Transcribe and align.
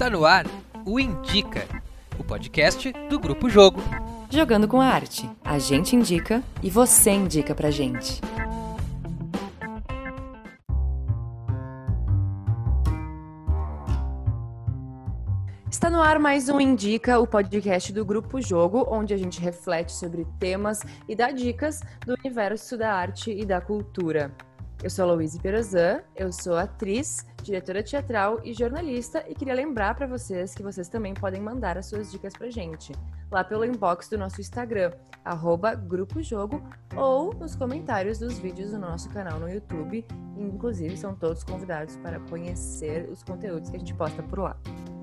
Está 0.00 0.08
no 0.08 0.24
ar 0.24 0.46
o 0.86 0.98
Indica, 0.98 1.68
o 2.18 2.24
podcast 2.24 2.90
do 3.10 3.20
Grupo 3.20 3.50
Jogo. 3.50 3.82
Jogando 4.30 4.66
com 4.66 4.80
a 4.80 4.86
arte. 4.86 5.28
A 5.44 5.58
gente 5.58 5.94
indica 5.94 6.42
e 6.62 6.70
você 6.70 7.10
indica 7.10 7.54
pra 7.54 7.70
gente. 7.70 8.18
Está 15.70 15.90
no 15.90 16.00
ar 16.00 16.18
mais 16.18 16.48
um 16.48 16.58
Indica, 16.58 17.18
o 17.18 17.26
podcast 17.26 17.92
do 17.92 18.02
Grupo 18.02 18.40
Jogo, 18.40 18.86
onde 18.90 19.12
a 19.12 19.18
gente 19.18 19.38
reflete 19.38 19.92
sobre 19.92 20.26
temas 20.38 20.80
e 21.06 21.14
dá 21.14 21.30
dicas 21.30 21.80
do 22.06 22.14
universo 22.24 22.78
da 22.78 22.90
arte 22.90 23.30
e 23.30 23.44
da 23.44 23.60
cultura. 23.60 24.34
Eu 24.82 24.88
sou 24.88 25.04
a 25.04 25.12
Louise 25.12 25.38
Perozan, 25.38 26.00
eu 26.16 26.32
sou 26.32 26.56
atriz, 26.56 27.26
diretora 27.42 27.82
teatral 27.82 28.40
e 28.42 28.54
jornalista 28.54 29.22
e 29.28 29.34
queria 29.34 29.52
lembrar 29.52 29.94
para 29.94 30.06
vocês 30.06 30.54
que 30.54 30.62
vocês 30.62 30.88
também 30.88 31.12
podem 31.12 31.38
mandar 31.38 31.76
as 31.76 31.84
suas 31.84 32.10
dicas 32.10 32.32
pra 32.32 32.48
gente 32.48 32.92
lá 33.30 33.44
pelo 33.44 33.66
inbox 33.66 34.08
do 34.08 34.16
nosso 34.16 34.40
Instagram, 34.40 34.92
arroba 35.22 35.74
Grupo 35.74 36.22
Jogo, 36.22 36.62
ou 36.96 37.34
nos 37.34 37.54
comentários 37.54 38.18
dos 38.18 38.38
vídeos 38.38 38.70
do 38.70 38.78
nosso 38.78 39.10
canal 39.10 39.38
no 39.38 39.50
YouTube. 39.50 40.02
Inclusive, 40.38 40.96
são 40.96 41.14
todos 41.14 41.44
convidados 41.44 41.98
para 41.98 42.18
conhecer 42.20 43.06
os 43.10 43.22
conteúdos 43.22 43.68
que 43.68 43.76
a 43.76 43.78
gente 43.78 43.92
posta 43.92 44.22
por 44.22 44.38
lá. 44.38 44.56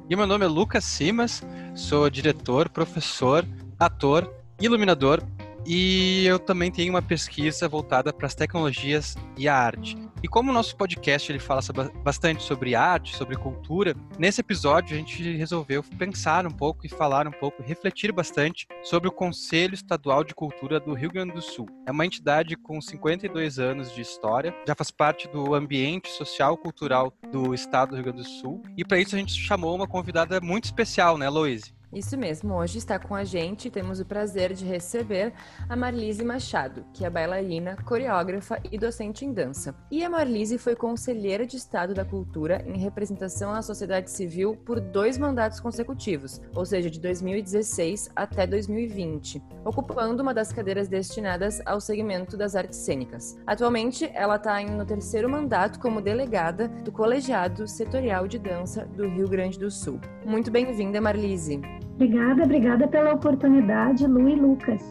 E 0.09 0.15
meu 0.15 0.25
nome 0.25 0.43
é 0.43 0.47
Lucas 0.47 0.85
Simas, 0.85 1.43
sou 1.75 2.09
diretor, 2.09 2.67
professor, 2.67 3.45
ator, 3.77 4.33
iluminador 4.59 5.21
e 5.67 6.25
eu 6.25 6.39
também 6.39 6.71
tenho 6.71 6.93
uma 6.93 7.01
pesquisa 7.01 7.67
voltada 7.67 8.13
para 8.13 8.25
as 8.25 8.33
tecnologias 8.33 9.15
e 9.37 9.49
a 9.49 9.55
arte. 9.55 9.97
E 10.23 10.27
como 10.27 10.49
o 10.49 10.53
nosso 10.53 10.75
podcast 10.75 11.31
ele 11.31 11.39
fala 11.39 11.61
bastante 12.03 12.41
sobre 12.41 12.73
arte, 12.73 13.15
sobre 13.15 13.35
cultura, 13.35 13.93
nesse 14.17 14.41
episódio 14.41 14.95
a 14.95 14.97
gente 14.97 15.35
resolveu 15.35 15.83
pensar 15.83 16.47
um 16.47 16.51
pouco 16.51 16.85
e 16.85 16.89
falar 16.89 17.27
um 17.27 17.31
pouco, 17.31 17.61
refletir 17.61 18.11
bastante 18.11 18.65
sobre 18.81 19.09
o 19.09 19.11
Conselho 19.11 19.75
Estadual 19.75 20.23
de 20.23 20.33
Cultura 20.33 20.79
do 20.79 20.93
Rio 20.93 21.11
Grande 21.11 21.33
do 21.33 21.41
Sul. 21.41 21.67
É 21.85 21.91
uma 21.91 22.05
entidade 22.05 22.55
com 22.55 22.81
52 22.81 23.59
anos 23.59 23.93
de 23.93 24.01
história, 24.01 24.55
já 24.65 24.73
faz 24.73 24.89
parte 24.89 25.27
do 25.27 25.53
ambiente 25.53 26.09
social 26.09 26.57
cultural 26.57 27.13
do 27.31 27.53
estado 27.53 27.89
do 27.89 27.95
Rio 27.95 28.05
Grande 28.05 28.23
do 28.23 28.27
Sul, 28.27 28.63
e 28.75 28.85
para 28.85 28.99
isso 28.99 29.15
a 29.15 29.19
gente 29.19 29.33
chamou 29.33 29.75
uma 29.75 29.87
convidada 29.87 30.39
muito 30.41 30.63
especial, 30.63 31.17
né, 31.17 31.29
Louise? 31.29 31.76
Isso 31.91 32.17
mesmo, 32.17 32.53
hoje 32.53 32.79
está 32.79 32.99
com 32.99 33.15
a 33.15 33.23
gente, 33.23 33.71
temos 33.71 34.01
o 34.01 34.05
prazer 34.05 34.53
de 34.53 34.65
receber 34.65 35.33
a 35.69 35.75
Marlise 35.75 36.23
Machado, 36.23 36.85
que 36.93 37.05
é 37.05 37.09
bailarina, 37.09 37.77
coreógrafa 37.77 38.59
e 38.69 38.77
docente 38.77 39.23
em 39.23 39.31
dança. 39.31 39.73
E 39.89 40.03
a 40.03 40.09
Marlise 40.09 40.57
foi 40.57 40.75
conselheira 40.75 41.45
de 41.45 41.55
Estado 41.55 41.93
da 41.93 42.03
Cultura 42.03 42.61
em 42.67 42.77
representação 42.77 43.53
à 43.53 43.61
sociedade 43.61 44.11
civil 44.11 44.57
por 44.65 44.81
dois 44.81 45.17
mandatos 45.17 45.61
consecutivos, 45.61 46.41
ou 46.53 46.65
seja, 46.65 46.89
de 46.89 46.99
2016 46.99 48.09
até 48.13 48.45
2020, 48.45 49.41
ocupando 49.63 50.21
uma 50.21 50.33
das 50.33 50.51
cadeiras 50.51 50.89
destinadas 50.89 51.61
ao 51.65 51.79
segmento 51.79 52.35
das 52.35 52.53
artes 52.53 52.79
cênicas. 52.79 53.37
Atualmente, 53.47 54.11
ela 54.13 54.35
está 54.35 54.61
no 54.61 54.85
terceiro 54.85 55.29
mandato 55.29 55.79
como 55.79 56.01
delegada 56.01 56.67
do 56.67 56.91
Colegiado 56.91 57.65
Setorial 57.65 58.27
de 58.27 58.37
Dança 58.37 58.85
do 58.85 59.07
Rio 59.07 59.29
Grande 59.29 59.57
do 59.57 59.71
Sul. 59.71 60.01
Muito 60.25 60.51
bem-vinda, 60.51 60.99
Marlise. 60.99 61.61
Obrigada, 61.95 62.43
obrigada 62.43 62.87
pela 62.87 63.13
oportunidade, 63.13 64.05
Lu 64.05 64.29
e 64.29 64.35
Lucas. 64.35 64.81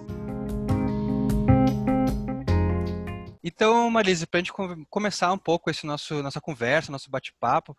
Então, 3.43 3.89
Marise, 3.89 4.27
para 4.27 4.41
a 4.41 4.43
gente 4.43 4.53
começar 4.91 5.33
um 5.33 5.39
pouco 5.39 5.71
esse 5.71 5.87
nosso 5.87 6.21
nossa 6.23 6.41
conversa, 6.41 6.91
nosso 6.91 7.09
bate-papo, 7.09 7.77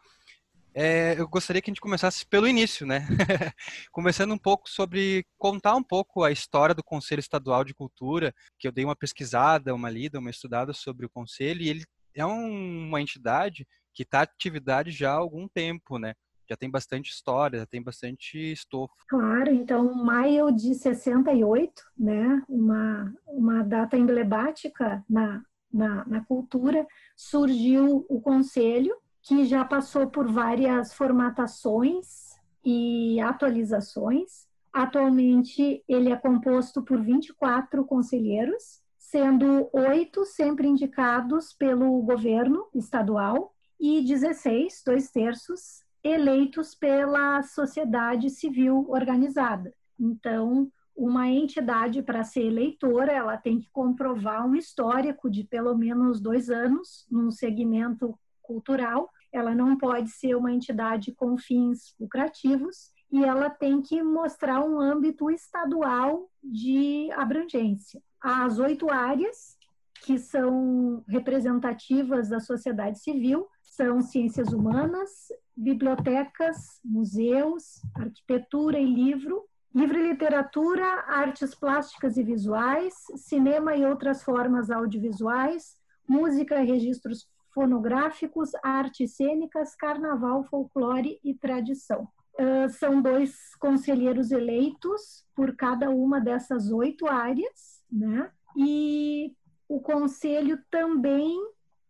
é, 0.73 1.19
eu 1.19 1.27
gostaria 1.27 1.59
que 1.61 1.71
a 1.71 1.73
gente 1.73 1.81
começasse 1.81 2.25
pelo 2.25 2.47
início, 2.47 2.85
né? 2.85 3.05
Começando 3.91 4.31
um 4.31 4.37
pouco 4.37 4.69
sobre 4.69 5.25
contar 5.35 5.75
um 5.75 5.81
pouco 5.81 6.23
a 6.23 6.31
história 6.31 6.75
do 6.75 6.83
Conselho 6.83 7.19
Estadual 7.19 7.63
de 7.63 7.73
Cultura, 7.73 8.31
que 8.59 8.67
eu 8.67 8.71
dei 8.71 8.85
uma 8.85 8.95
pesquisada, 8.95 9.73
uma 9.73 9.89
lida, 9.89 10.19
uma 10.19 10.29
estudada 10.29 10.73
sobre 10.73 11.05
o 11.05 11.09
conselho, 11.09 11.63
e 11.63 11.69
ele 11.69 11.83
é 12.13 12.23
um, 12.23 12.87
uma 12.87 13.01
entidade 13.01 13.67
que 13.91 14.03
está 14.03 14.21
atividade 14.21 14.91
já 14.91 15.11
há 15.11 15.15
algum 15.15 15.47
tempo, 15.47 15.97
né? 15.97 16.13
Já 16.47 16.55
tem 16.55 16.69
bastante 16.69 17.11
história, 17.11 17.59
já 17.59 17.65
tem 17.65 17.81
bastante 17.81 18.37
estofo. 18.51 18.93
Claro, 19.07 19.51
então 19.51 19.93
maio 19.93 20.51
de 20.51 20.73
68, 20.73 21.83
né, 21.97 22.41
uma, 22.47 23.13
uma 23.27 23.63
data 23.63 23.97
emblemática 23.97 25.03
na, 25.09 25.43
na, 25.71 26.05
na 26.05 26.25
cultura, 26.25 26.87
surgiu 27.15 28.05
o 28.09 28.21
conselho, 28.21 28.95
que 29.21 29.45
já 29.45 29.65
passou 29.65 30.07
por 30.07 30.31
várias 30.31 30.93
formatações 30.93 32.37
e 32.63 33.19
atualizações. 33.19 34.47
Atualmente, 34.71 35.83
ele 35.87 36.11
é 36.11 36.15
composto 36.15 36.81
por 36.81 37.01
24 37.01 37.83
conselheiros, 37.83 38.81
sendo 38.97 39.69
oito 39.73 40.25
sempre 40.25 40.67
indicados 40.67 41.51
pelo 41.53 42.01
governo 42.01 42.67
estadual 42.73 43.53
e 43.79 44.01
16, 44.01 44.83
dois 44.85 45.09
terços, 45.11 45.83
eleitos 46.03 46.75
pela 46.75 47.41
sociedade 47.43 48.29
civil 48.29 48.85
organizada. 48.89 49.73
Então, 49.99 50.71
uma 50.95 51.27
entidade 51.29 52.01
para 52.01 52.23
ser 52.23 52.45
eleitora, 52.45 53.11
ela 53.11 53.37
tem 53.37 53.59
que 53.59 53.69
comprovar 53.71 54.47
um 54.47 54.55
histórico 54.55 55.29
de 55.29 55.43
pelo 55.43 55.77
menos 55.77 56.19
dois 56.19 56.49
anos 56.49 57.05
num 57.09 57.29
segmento 57.29 58.17
cultural. 58.41 59.09
Ela 59.31 59.53
não 59.53 59.77
pode 59.77 60.09
ser 60.09 60.35
uma 60.35 60.51
entidade 60.51 61.13
com 61.13 61.37
fins 61.37 61.93
lucrativos 61.99 62.91
e 63.11 63.23
ela 63.23 63.49
tem 63.49 63.81
que 63.81 64.01
mostrar 64.01 64.63
um 64.63 64.79
âmbito 64.79 65.29
estadual 65.29 66.29
de 66.43 67.11
abrangência. 67.11 68.01
As 68.19 68.57
oito 68.57 68.91
áreas 68.91 69.55
que 70.03 70.17
são 70.17 71.03
representativas 71.07 72.29
da 72.29 72.39
sociedade 72.39 72.99
civil 72.99 73.47
são 73.77 74.01
ciências 74.01 74.51
humanas, 74.51 75.31
bibliotecas, 75.55 76.79
museus, 76.83 77.79
arquitetura 77.95 78.79
e 78.79 78.85
livro, 78.85 79.45
livro 79.73 79.99
e 79.99 80.09
literatura, 80.09 80.83
artes 81.07 81.53
plásticas 81.53 82.17
e 82.17 82.23
visuais, 82.23 82.95
cinema 83.15 83.75
e 83.75 83.85
outras 83.85 84.23
formas 84.23 84.71
audiovisuais, 84.71 85.77
música 86.09 86.59
e 86.59 86.65
registros 86.65 87.29
fonográficos, 87.53 88.49
artes 88.63 89.15
cênicas, 89.15 89.75
carnaval, 89.75 90.43
folclore 90.45 91.19
e 91.23 91.35
tradição. 91.35 92.07
Uh, 92.33 92.69
são 92.69 92.99
dois 92.99 93.35
conselheiros 93.59 94.31
eleitos 94.31 95.23
por 95.35 95.55
cada 95.55 95.89
uma 95.89 96.19
dessas 96.19 96.71
oito 96.71 97.07
áreas, 97.07 97.83
né? 97.91 98.31
E 98.55 99.35
o 99.67 99.79
conselho 99.79 100.59
também 100.71 101.35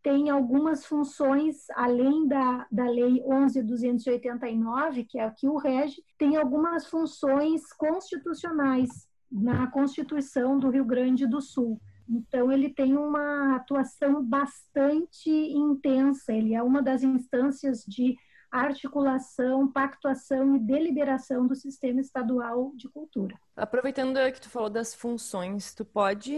tem 0.08 0.30
algumas 0.30 0.86
funções, 0.86 1.70
além 1.76 2.26
da, 2.30 2.66
da 2.72 2.86
Lei 2.86 3.22
11.289, 3.24 5.06
que 5.06 5.20
é 5.20 5.26
a 5.26 5.32
que 5.32 5.50
o 5.50 5.58
rege, 5.58 6.02
tem 6.18 6.38
algumas 6.38 6.88
funções 6.88 7.74
constitucionais 7.74 8.88
na 9.30 9.68
Constituição 9.68 10.58
do 10.58 10.70
Rio 10.70 10.86
Grande 10.86 11.28
do 11.28 11.42
Sul. 11.42 11.78
Então, 12.08 12.50
ele 12.50 12.70
tem 12.70 12.96
uma 12.96 13.58
atuação 13.58 14.24
bastante 14.24 15.30
intensa, 15.30 16.32
ele 16.32 16.54
é 16.54 16.64
uma 16.64 16.82
das 16.82 17.04
instâncias 17.04 17.84
de 17.86 18.16
articulação, 18.52 19.72
pactuação 19.72 20.56
e 20.56 20.60
deliberação 20.60 21.48
do 21.48 21.56
sistema 21.56 22.02
estadual 22.02 22.72
de 22.76 22.88
cultura. 22.90 23.40
Aproveitando 23.56 24.18
que 24.32 24.42
tu 24.42 24.50
falou 24.50 24.70
das 24.70 24.94
funções, 24.94 25.74
tu 25.74 25.84
pode 25.84 26.34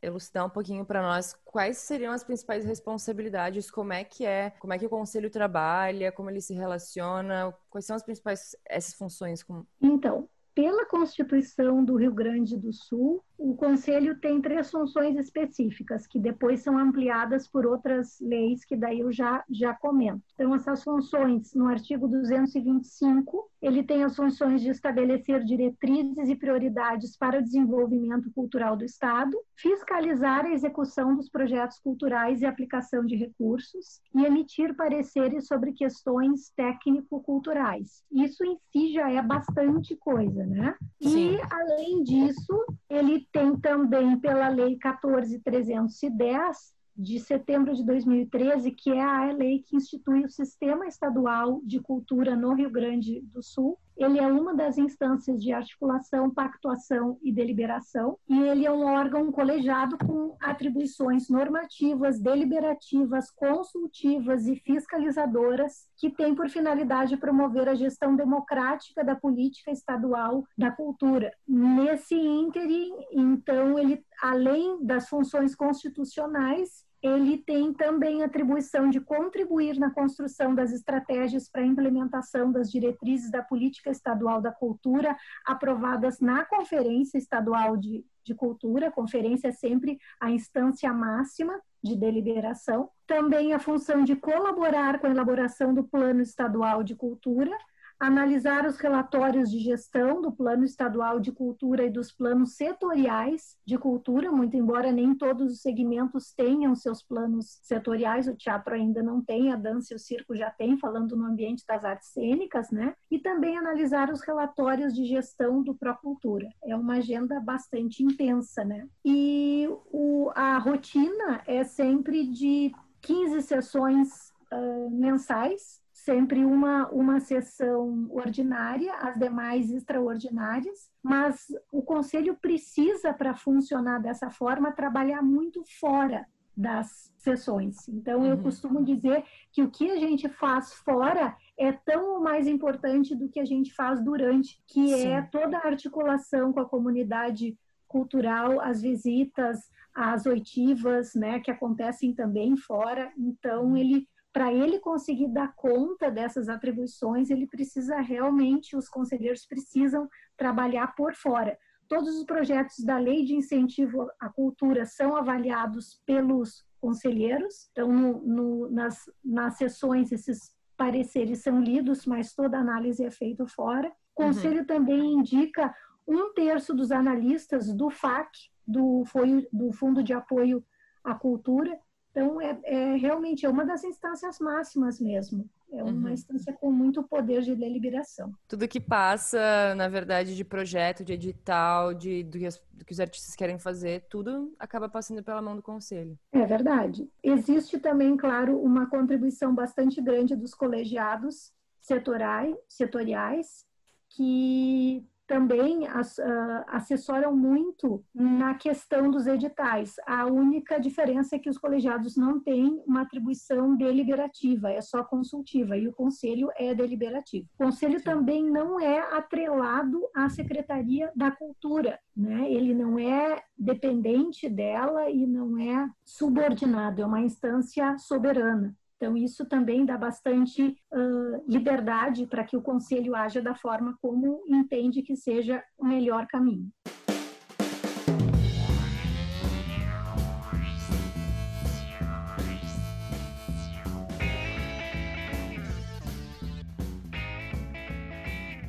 elucidar 0.00 0.46
um 0.46 0.50
pouquinho 0.50 0.84
para 0.84 1.02
nós 1.02 1.34
quais 1.44 1.78
seriam 1.78 2.12
as 2.12 2.24
principais 2.24 2.64
responsabilidades, 2.64 3.70
como 3.70 3.92
é 3.92 4.04
que 4.04 4.24
é, 4.24 4.50
como 4.58 4.72
é 4.72 4.78
que 4.78 4.86
o 4.86 4.90
conselho 4.90 5.30
trabalha, 5.30 6.12
como 6.12 6.30
ele 6.30 6.40
se 6.40 6.54
relaciona, 6.54 7.54
quais 7.70 7.86
são 7.86 7.96
as 7.96 8.02
principais 8.02 8.56
essas 8.68 8.94
funções? 8.94 9.44
Então, 9.80 10.28
pela 10.56 10.86
Constituição 10.86 11.84
do 11.84 11.96
Rio 11.96 12.14
Grande 12.14 12.56
do 12.56 12.72
Sul, 12.72 13.22
o 13.38 13.54
Conselho 13.54 14.18
tem 14.18 14.40
três 14.40 14.70
funções 14.70 15.14
específicas, 15.18 16.06
que 16.06 16.18
depois 16.18 16.60
são 16.60 16.78
ampliadas 16.78 17.46
por 17.46 17.66
outras 17.66 18.18
leis, 18.22 18.64
que 18.64 18.74
daí 18.74 19.00
eu 19.00 19.12
já, 19.12 19.44
já 19.50 19.74
comento. 19.74 20.22
Então, 20.32 20.54
essas 20.54 20.82
funções, 20.82 21.52
no 21.54 21.66
artigo 21.66 22.08
225, 22.08 23.50
ele 23.60 23.82
tem 23.82 24.04
as 24.04 24.16
funções 24.16 24.62
de 24.62 24.70
estabelecer 24.70 25.44
diretrizes 25.44 26.28
e 26.28 26.34
prioridades 26.34 27.16
para 27.18 27.38
o 27.38 27.42
desenvolvimento 27.42 28.30
cultural 28.32 28.76
do 28.76 28.84
Estado, 28.84 29.36
fiscalizar 29.54 30.46
a 30.46 30.52
execução 30.52 31.14
dos 31.14 31.28
projetos 31.28 31.78
culturais 31.78 32.40
e 32.40 32.46
aplicação 32.46 33.04
de 33.04 33.16
recursos, 33.16 34.00
e 34.14 34.24
emitir 34.24 34.74
pareceres 34.74 35.46
sobre 35.46 35.72
questões 35.72 36.50
técnico-culturais. 36.56 38.02
Isso 38.10 38.42
em 38.44 38.56
si 38.72 38.94
já 38.94 39.10
é 39.10 39.20
bastante 39.20 39.94
coisa, 39.96 40.45
né? 40.46 40.74
Sim. 41.02 41.34
E, 41.34 41.40
além 41.50 42.02
disso, 42.02 42.64
ele 42.88 43.26
tem 43.32 43.56
também, 43.58 44.18
pela 44.18 44.48
Lei 44.48 44.78
14.310, 44.78 46.76
de 46.96 47.20
setembro 47.20 47.74
de 47.74 47.84
2013, 47.84 48.70
que 48.70 48.90
é 48.90 49.02
a 49.02 49.30
lei 49.30 49.58
que 49.58 49.76
institui 49.76 50.24
o 50.24 50.30
Sistema 50.30 50.86
Estadual 50.86 51.60
de 51.62 51.78
Cultura 51.78 52.34
no 52.34 52.54
Rio 52.54 52.70
Grande 52.70 53.20
do 53.20 53.42
Sul. 53.42 53.78
Ele 53.96 54.18
é 54.18 54.26
uma 54.26 54.54
das 54.54 54.78
instâncias 54.78 55.42
de 55.42 55.52
articulação, 55.52 56.30
pactuação 56.30 57.18
e 57.22 57.32
deliberação, 57.32 58.18
e 58.28 58.38
ele 58.42 58.66
é 58.66 58.72
um 58.72 58.84
órgão 58.84 59.32
colegiado 59.32 59.96
com 59.98 60.36
atribuições 60.40 61.28
normativas, 61.28 62.20
deliberativas, 62.20 63.30
consultivas 63.30 64.46
e 64.46 64.56
fiscalizadoras, 64.56 65.88
que 65.96 66.10
tem 66.10 66.34
por 66.34 66.48
finalidade 66.48 67.16
promover 67.16 67.68
a 67.68 67.74
gestão 67.74 68.14
democrática 68.14 69.04
da 69.04 69.16
política 69.16 69.70
estadual 69.70 70.44
da 70.56 70.70
cultura. 70.70 71.32
Nesse 71.48 72.14
ínterim, 72.14 72.92
então, 73.12 73.78
ele 73.78 74.04
além 74.22 74.84
das 74.84 75.08
funções 75.08 75.54
constitucionais, 75.54 76.85
ele 77.06 77.38
tem 77.38 77.72
também 77.72 78.22
atribuição 78.22 78.90
de 78.90 79.00
contribuir 79.00 79.78
na 79.78 79.90
construção 79.90 80.54
das 80.54 80.72
estratégias 80.72 81.48
para 81.48 81.62
a 81.62 81.66
implementação 81.66 82.50
das 82.50 82.70
diretrizes 82.70 83.30
da 83.30 83.42
política 83.42 83.90
estadual 83.90 84.40
da 84.40 84.50
cultura 84.50 85.16
aprovadas 85.44 86.20
na 86.20 86.44
Conferência 86.44 87.18
Estadual 87.18 87.76
de, 87.76 88.04
de 88.24 88.34
Cultura. 88.34 88.90
Conferência 88.90 89.48
é 89.48 89.52
sempre 89.52 89.98
a 90.20 90.30
instância 90.30 90.92
máxima 90.92 91.60
de 91.82 91.96
deliberação. 91.96 92.90
Também 93.06 93.52
a 93.52 93.58
função 93.58 94.02
de 94.02 94.16
colaborar 94.16 94.98
com 94.98 95.06
a 95.06 95.10
elaboração 95.10 95.72
do 95.72 95.84
Plano 95.84 96.20
Estadual 96.20 96.82
de 96.82 96.96
Cultura, 96.96 97.56
analisar 97.98 98.66
os 98.66 98.76
relatórios 98.76 99.50
de 99.50 99.58
gestão 99.58 100.20
do 100.20 100.30
Plano 100.30 100.64
Estadual 100.64 101.18
de 101.18 101.32
Cultura 101.32 101.84
e 101.84 101.90
dos 101.90 102.12
planos 102.12 102.54
setoriais 102.54 103.56
de 103.66 103.78
cultura, 103.78 104.30
muito 104.30 104.56
embora 104.56 104.92
nem 104.92 105.14
todos 105.14 105.52
os 105.52 105.60
segmentos 105.60 106.32
tenham 106.34 106.74
seus 106.74 107.02
planos 107.02 107.58
setoriais, 107.62 108.28
o 108.28 108.36
teatro 108.36 108.74
ainda 108.74 109.02
não 109.02 109.22
tem, 109.22 109.52
a 109.52 109.56
dança 109.56 109.94
e 109.94 109.96
o 109.96 109.98
circo 109.98 110.36
já 110.36 110.50
tem, 110.50 110.78
falando 110.78 111.16
no 111.16 111.24
ambiente 111.24 111.64
das 111.66 111.84
artes 111.84 112.10
cênicas, 112.12 112.70
né? 112.70 112.94
E 113.10 113.18
também 113.18 113.56
analisar 113.56 114.10
os 114.10 114.20
relatórios 114.20 114.94
de 114.94 115.04
gestão 115.06 115.62
do 115.62 115.74
Procultura. 115.74 116.48
É 116.64 116.76
uma 116.76 116.96
agenda 116.96 117.40
bastante 117.40 118.02
intensa, 118.02 118.62
né? 118.64 118.86
E 119.04 119.68
o, 119.90 120.30
a 120.34 120.58
rotina 120.58 121.42
é 121.46 121.64
sempre 121.64 122.26
de 122.26 122.72
15 123.00 123.42
sessões 123.42 124.32
uh, 124.52 124.90
mensais 124.90 125.80
sempre 126.06 126.44
uma, 126.44 126.88
uma 126.90 127.18
sessão 127.18 128.06
ordinária, 128.10 128.94
as 128.94 129.18
demais 129.18 129.72
extraordinárias, 129.72 130.88
mas 131.02 131.46
o 131.72 131.82
conselho 131.82 132.36
precisa, 132.40 133.12
para 133.12 133.34
funcionar 133.34 133.98
dessa 133.98 134.30
forma, 134.30 134.70
trabalhar 134.70 135.20
muito 135.20 135.64
fora 135.80 136.24
das 136.56 137.12
sessões. 137.18 137.88
Então, 137.88 138.24
eu 138.24 138.36
uhum. 138.36 138.42
costumo 138.44 138.84
dizer 138.84 139.24
que 139.50 139.64
o 139.64 139.70
que 139.70 139.90
a 139.90 139.96
gente 139.96 140.28
faz 140.28 140.72
fora 140.74 141.36
é 141.58 141.72
tão 141.72 142.22
mais 142.22 142.46
importante 142.46 143.12
do 143.16 143.28
que 143.28 143.40
a 143.40 143.44
gente 143.44 143.74
faz 143.74 144.00
durante, 144.00 144.62
que 144.68 144.94
é 144.94 144.98
Sim. 144.98 145.08
é 145.08 145.22
toda 145.22 145.58
a 145.58 145.66
articulação 145.66 146.52
com 146.52 146.60
a 146.60 146.68
comunidade 146.68 147.58
cultural, 147.88 148.60
as 148.60 148.80
visitas, 148.80 149.58
as 149.92 150.24
oitivas, 150.24 151.14
né, 151.14 151.40
que 151.40 151.50
acontecem 151.50 152.14
também 152.14 152.56
fora. 152.56 153.12
Então, 153.18 153.76
ele 153.76 154.06
para 154.36 154.52
ele 154.52 154.78
conseguir 154.78 155.28
dar 155.28 155.54
conta 155.56 156.10
dessas 156.10 156.50
atribuições, 156.50 157.30
ele 157.30 157.46
precisa 157.46 158.02
realmente, 158.02 158.76
os 158.76 158.86
conselheiros 158.86 159.46
precisam 159.46 160.06
trabalhar 160.36 160.94
por 160.94 161.14
fora. 161.14 161.58
Todos 161.88 162.18
os 162.18 162.22
projetos 162.22 162.84
da 162.84 162.98
Lei 162.98 163.24
de 163.24 163.34
Incentivo 163.34 164.06
à 164.20 164.28
Cultura 164.28 164.84
são 164.84 165.16
avaliados 165.16 166.02
pelos 166.04 166.66
conselheiros, 166.78 167.70
então, 167.72 167.90
no, 167.90 168.20
no, 168.26 168.70
nas, 168.70 169.10
nas 169.24 169.56
sessões, 169.56 170.12
esses 170.12 170.54
pareceres 170.76 171.38
são 171.38 171.58
lidos, 171.58 172.04
mas 172.04 172.34
toda 172.34 172.58
análise 172.58 173.02
é 173.02 173.10
feita 173.10 173.46
fora. 173.46 173.88
O 173.88 174.22
uhum. 174.22 174.28
Conselho 174.28 174.60
uhum. 174.60 174.66
também 174.66 175.14
indica 175.14 175.74
um 176.06 176.34
terço 176.34 176.74
dos 176.74 176.92
analistas 176.92 177.72
do 177.72 177.88
FAC, 177.88 178.28
do, 178.68 179.02
foi, 179.06 179.48
do 179.50 179.72
Fundo 179.72 180.02
de 180.02 180.12
Apoio 180.12 180.62
à 181.02 181.14
Cultura, 181.14 181.80
então, 182.16 182.40
é, 182.40 182.58
é, 182.64 182.96
realmente 182.96 183.44
é 183.44 183.48
uma 183.48 183.66
das 183.66 183.84
instâncias 183.84 184.38
máximas 184.38 184.98
mesmo. 184.98 185.46
É 185.70 185.82
uma 185.82 186.08
uhum. 186.08 186.14
instância 186.14 186.50
com 186.50 186.72
muito 186.72 187.02
poder 187.02 187.42
de 187.42 187.54
deliberação. 187.54 188.32
Tudo 188.48 188.66
que 188.66 188.80
passa, 188.80 189.74
na 189.74 189.86
verdade, 189.86 190.34
de 190.34 190.42
projeto, 190.42 191.04
de 191.04 191.12
edital, 191.12 191.92
de, 191.92 192.22
do, 192.22 192.38
que 192.38 192.46
as, 192.46 192.62
do 192.72 192.86
que 192.86 192.92
os 192.92 193.00
artistas 193.00 193.36
querem 193.36 193.58
fazer, 193.58 194.06
tudo 194.08 194.54
acaba 194.58 194.88
passando 194.88 195.22
pela 195.22 195.42
mão 195.42 195.54
do 195.56 195.62
conselho. 195.62 196.18
É 196.32 196.46
verdade. 196.46 197.06
Existe 197.22 197.78
também, 197.78 198.16
claro, 198.16 198.58
uma 198.62 198.88
contribuição 198.88 199.54
bastante 199.54 200.00
grande 200.00 200.34
dos 200.34 200.54
colegiados 200.54 201.52
setorais, 201.82 202.56
setoriais, 202.66 203.66
que 204.08 205.04
também 205.26 205.86
as, 205.88 206.18
uh, 206.18 206.22
assessoram 206.68 207.36
muito 207.36 208.04
na 208.14 208.54
questão 208.54 209.10
dos 209.10 209.26
editais. 209.26 209.94
A 210.06 210.26
única 210.26 210.78
diferença 210.78 211.36
é 211.36 211.38
que 211.38 211.50
os 211.50 211.58
colegiados 211.58 212.16
não 212.16 212.40
têm 212.40 212.82
uma 212.86 213.02
atribuição 213.02 213.76
deliberativa, 213.76 214.70
é 214.70 214.80
só 214.80 215.02
consultiva, 215.02 215.76
e 215.76 215.88
o 215.88 215.92
conselho 215.92 216.50
é 216.56 216.74
deliberativo. 216.74 217.48
O 217.58 217.64
conselho 217.64 217.98
Sim. 217.98 218.04
também 218.04 218.44
não 218.44 218.80
é 218.80 218.98
atrelado 219.16 220.00
à 220.14 220.28
Secretaria 220.28 221.10
da 221.14 221.30
Cultura, 221.30 221.98
né? 222.16 222.50
ele 222.50 222.74
não 222.74 222.98
é 222.98 223.42
dependente 223.58 224.48
dela 224.48 225.10
e 225.10 225.26
não 225.26 225.58
é 225.58 225.88
subordinado, 226.04 227.02
é 227.02 227.06
uma 227.06 227.20
instância 227.20 227.96
soberana. 227.98 228.76
Então, 228.96 229.14
isso 229.14 229.44
também 229.44 229.84
dá 229.84 229.98
bastante 229.98 230.62
uh, 230.62 231.44
liberdade 231.46 232.26
para 232.26 232.44
que 232.44 232.56
o 232.56 232.62
conselho 232.62 233.14
haja 233.14 233.42
da 233.42 233.54
forma 233.54 233.96
como 234.00 234.42
entende 234.48 235.02
que 235.02 235.14
seja 235.14 235.62
o 235.76 235.84
melhor 235.84 236.26
caminho. 236.26 236.70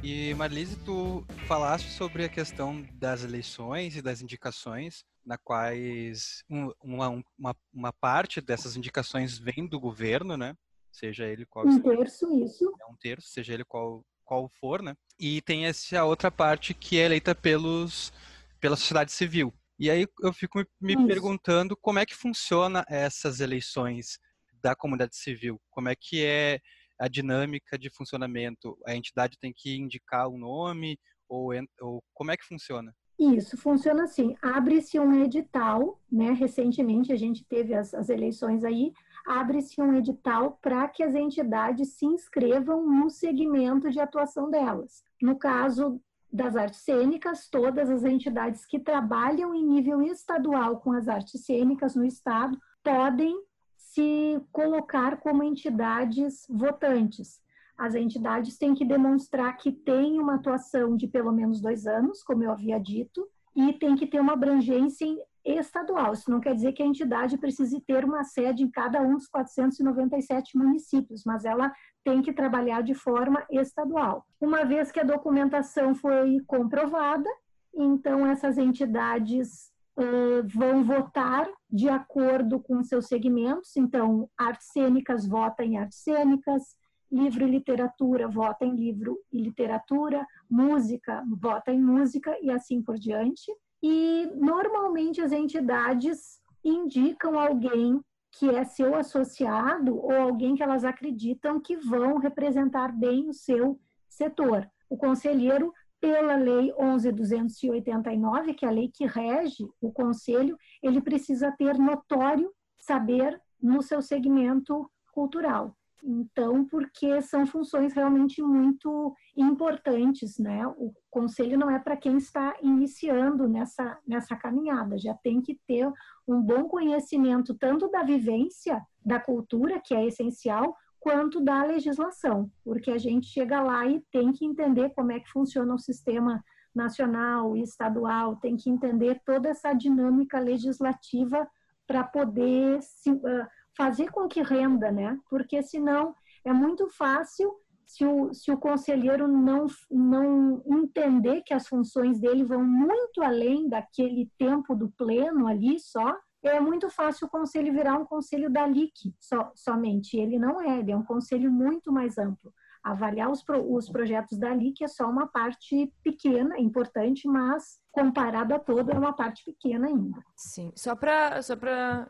E 0.03 0.33
Marlise, 0.33 0.77
tu 0.83 1.25
falaste 1.47 1.89
sobre 1.89 2.25
a 2.25 2.29
questão 2.29 2.85
das 2.93 3.23
eleições 3.23 3.95
e 3.95 4.01
das 4.01 4.21
indicações 4.21 5.05
na 5.27 5.37
quais 5.37 6.41
uma, 6.81 7.23
uma, 7.37 7.55
uma 7.73 7.91
parte 7.91 8.39
dessas 8.39 8.77
indicações 8.77 9.37
vem 9.37 9.67
do 9.67 9.77
governo, 9.77 10.37
né? 10.37 10.55
Seja 10.89 11.27
ele 11.27 11.45
qual 11.45 11.67
um 11.67 11.81
terço 11.81 12.43
isso 12.43 12.73
é 12.81 12.85
um 12.85 12.95
terço, 12.95 13.27
seja 13.27 13.53
ele 13.53 13.65
qual 13.65 14.05
qual 14.23 14.49
for, 14.59 14.81
né? 14.81 14.95
E 15.19 15.41
tem 15.41 15.65
essa 15.65 16.03
outra 16.05 16.31
parte 16.31 16.73
que 16.73 16.97
é 16.97 17.05
eleita 17.05 17.35
pelos 17.35 18.13
pela 18.59 18.77
sociedade 18.77 19.11
civil. 19.11 19.53
E 19.77 19.91
aí 19.91 20.07
eu 20.21 20.33
fico 20.33 20.59
me, 20.81 20.95
me 20.95 21.07
perguntando 21.07 21.75
como 21.75 21.99
é 21.99 22.05
que 22.05 22.15
funciona 22.15 22.85
essas 22.87 23.41
eleições 23.41 24.17
da 24.61 24.75
comunidade 24.75 25.15
civil, 25.17 25.61
como 25.69 25.89
é 25.89 25.95
que 25.95 26.23
é 26.23 26.59
a 26.99 27.07
dinâmica 27.07 27.77
de 27.77 27.89
funcionamento. 27.89 28.77
A 28.85 28.95
entidade 28.95 29.37
tem 29.37 29.53
que 29.55 29.75
indicar 29.75 30.27
o 30.27 30.35
um 30.35 30.39
nome 30.39 30.97
ou, 31.29 31.51
ou 31.81 32.01
como 32.13 32.31
é 32.31 32.37
que 32.37 32.45
funciona? 32.45 32.95
Isso, 33.19 33.57
funciona 33.57 34.03
assim, 34.03 34.35
abre-se 34.43 34.99
um 34.99 35.23
edital, 35.23 35.99
né, 36.11 36.31
recentemente 36.33 37.11
a 37.11 37.15
gente 37.15 37.43
teve 37.45 37.73
as, 37.73 37.91
as 37.93 38.09
eleições 38.09 38.63
aí, 38.63 38.93
abre-se 39.25 39.81
um 39.81 39.95
edital 39.95 40.59
para 40.61 40.87
que 40.87 41.01
as 41.01 41.15
entidades 41.15 41.93
se 41.93 42.05
inscrevam 42.05 42.85
no 42.87 43.09
segmento 43.09 43.89
de 43.89 43.99
atuação 43.99 44.51
delas. 44.51 45.03
No 45.19 45.35
caso 45.35 45.99
das 46.31 46.55
artes 46.55 46.81
cênicas, 46.81 47.49
todas 47.49 47.89
as 47.89 48.03
entidades 48.03 48.65
que 48.65 48.79
trabalham 48.79 49.55
em 49.55 49.65
nível 49.65 50.01
estadual 50.03 50.79
com 50.79 50.91
as 50.91 51.07
artes 51.07 51.43
cênicas 51.43 51.95
no 51.95 52.05
estado 52.05 52.57
podem 52.83 53.35
se 53.75 54.39
colocar 54.51 55.17
como 55.17 55.43
entidades 55.43 56.45
votantes 56.47 57.41
as 57.77 57.93
entidades 57.93 58.57
têm 58.57 58.73
que 58.73 58.83
demonstrar 58.83 59.55
que 59.57 59.71
tem 59.71 60.19
uma 60.19 60.35
atuação 60.35 60.95
de 60.95 61.07
pelo 61.07 61.31
menos 61.31 61.61
dois 61.61 61.85
anos, 61.85 62.23
como 62.23 62.43
eu 62.43 62.51
havia 62.51 62.79
dito, 62.79 63.27
e 63.55 63.73
tem 63.73 63.95
que 63.95 64.07
ter 64.07 64.19
uma 64.19 64.33
abrangência 64.33 65.07
estadual. 65.45 66.13
Isso 66.13 66.29
não 66.29 66.39
quer 66.39 66.53
dizer 66.53 66.73
que 66.73 66.83
a 66.83 66.85
entidade 66.85 67.37
precise 67.37 67.79
ter 67.81 68.03
uma 68.03 68.23
sede 68.23 68.63
em 68.63 68.69
cada 68.69 69.01
um 69.01 69.15
dos 69.15 69.27
497 69.27 70.57
municípios, 70.57 71.23
mas 71.25 71.45
ela 71.45 71.71
tem 72.03 72.21
que 72.21 72.33
trabalhar 72.33 72.81
de 72.81 72.93
forma 72.93 73.45
estadual. 73.49 74.25
Uma 74.41 74.65
vez 74.65 74.91
que 74.91 74.99
a 74.99 75.05
documentação 75.05 75.95
foi 75.95 76.41
comprovada, 76.45 77.29
então 77.73 78.25
essas 78.25 78.57
entidades 78.57 79.71
uh, 79.97 80.47
vão 80.47 80.83
votar 80.83 81.47
de 81.69 81.89
acordo 81.89 82.59
com 82.59 82.83
seus 82.83 83.07
segmentos. 83.07 83.75
Então, 83.75 84.29
artes 84.37 84.67
cênicas 84.71 85.27
vota 85.27 85.63
em 85.63 85.77
artes 85.77 85.99
cênicas, 85.99 86.75
livro 87.11 87.47
e 87.47 87.51
literatura 87.51 88.27
vota 88.27 88.65
em 88.65 88.75
livro 88.75 89.17
e 89.31 89.39
literatura, 89.39 90.25
música 90.49 91.23
vota 91.39 91.71
em 91.71 91.81
música 91.81 92.37
e 92.41 92.51
assim 92.51 92.81
por 92.81 92.97
diante. 92.97 93.51
E 93.81 94.29
normalmente 94.35 95.21
as 95.21 95.31
entidades 95.31 96.39
indicam 96.63 97.39
alguém 97.39 98.01
que 98.31 98.49
é 98.49 98.63
seu 98.63 98.95
associado 98.95 99.97
ou 99.97 100.11
alguém 100.11 100.55
que 100.55 100.63
elas 100.63 100.83
acreditam 100.83 101.59
que 101.59 101.75
vão 101.75 102.17
representar 102.17 102.91
bem 102.91 103.29
o 103.29 103.33
seu 103.33 103.79
setor. 104.09 104.69
O 104.89 104.97
conselheiro, 104.97 105.73
pela 105.99 106.35
Lei 106.35 106.71
11.289, 106.73 108.53
que 108.53 108.65
é 108.65 108.67
a 108.67 108.71
lei 108.71 108.89
que 108.93 109.05
rege 109.05 109.67
o 109.81 109.91
conselho, 109.91 110.57
ele 110.83 111.01
precisa 111.01 111.51
ter 111.51 111.77
notório 111.77 112.51
saber 112.79 113.41
no 113.61 113.81
seu 113.81 114.01
segmento 114.01 114.89
cultural. 115.11 115.75
Então, 116.03 116.65
porque 116.65 117.21
são 117.21 117.45
funções 117.45 117.93
realmente 117.93 118.41
muito 118.41 119.13
importantes, 119.35 120.37
né? 120.37 120.65
O 120.67 120.93
conselho 121.09 121.57
não 121.57 121.69
é 121.69 121.79
para 121.79 121.97
quem 121.97 122.17
está 122.17 122.55
iniciando 122.61 123.47
nessa, 123.47 123.97
nessa 124.07 124.35
caminhada, 124.35 124.97
já 124.97 125.13
tem 125.15 125.41
que 125.41 125.59
ter 125.67 125.91
um 126.27 126.41
bom 126.41 126.65
conhecimento 126.65 127.55
tanto 127.55 127.89
da 127.89 128.03
vivência 128.03 128.81
da 129.05 129.19
cultura, 129.19 129.81
que 129.83 129.95
é 129.95 130.05
essencial, 130.05 130.75
quanto 130.99 131.41
da 131.41 131.63
legislação, 131.63 132.51
porque 132.63 132.91
a 132.91 132.97
gente 132.97 133.27
chega 133.27 133.61
lá 133.61 133.85
e 133.87 134.01
tem 134.11 134.31
que 134.31 134.45
entender 134.45 134.89
como 134.89 135.11
é 135.11 135.19
que 135.19 135.29
funciona 135.31 135.73
o 135.73 135.79
sistema 135.79 136.43
nacional 136.75 137.55
e 137.55 137.61
estadual, 137.61 138.35
tem 138.37 138.55
que 138.55 138.69
entender 138.69 139.21
toda 139.25 139.49
essa 139.49 139.73
dinâmica 139.73 140.39
legislativa 140.39 141.47
para 141.87 142.03
poder 142.03 142.81
se, 142.81 143.09
uh, 143.09 143.47
fazer 143.77 144.11
com 144.11 144.27
que 144.27 144.41
renda, 144.41 144.91
né? 144.91 145.17
Porque 145.29 145.61
senão 145.61 146.15
é 146.43 146.51
muito 146.51 146.89
fácil 146.89 147.53
se 147.85 148.05
o, 148.05 148.33
se 148.33 148.51
o 148.51 148.57
conselheiro 148.57 149.27
não, 149.27 149.67
não 149.89 150.61
entender 150.65 151.41
que 151.43 151.53
as 151.53 151.67
funções 151.67 152.19
dele 152.19 152.43
vão 152.43 152.63
muito 152.63 153.21
além 153.21 153.69
daquele 153.69 154.29
tempo 154.37 154.75
do 154.75 154.89
pleno 154.89 155.47
ali 155.47 155.79
só, 155.79 156.17
é 156.43 156.59
muito 156.59 156.89
fácil 156.89 157.27
o 157.27 157.29
conselho 157.29 157.73
virar 157.73 157.97
um 157.97 158.05
conselho 158.05 158.49
da 158.49 158.65
LIC 158.65 159.13
so, 159.19 159.51
somente. 159.55 160.17
Ele 160.17 160.37
não 160.37 160.61
é, 160.61 160.79
ele 160.79 160.91
é 160.91 160.97
um 160.97 161.03
conselho 161.03 161.51
muito 161.51 161.91
mais 161.91 162.17
amplo. 162.17 162.53
Avaliar 162.83 163.31
os, 163.31 163.43
pro, 163.43 163.73
os 163.73 163.89
projetos 163.89 164.37
da 164.37 164.53
LIC 164.53 164.83
é 164.83 164.87
só 164.87 165.09
uma 165.09 165.27
parte 165.27 165.91
pequena, 166.03 166.59
importante, 166.59 167.27
mas 167.27 167.79
comparado 167.91 168.53
a 168.53 168.59
todo, 168.59 168.91
é 168.91 168.97
uma 168.97 169.13
parte 169.13 169.43
pequena 169.43 169.87
ainda. 169.87 170.17
Sim, 170.35 170.71
só 170.75 170.95
para 170.95 171.41
só 171.41 171.55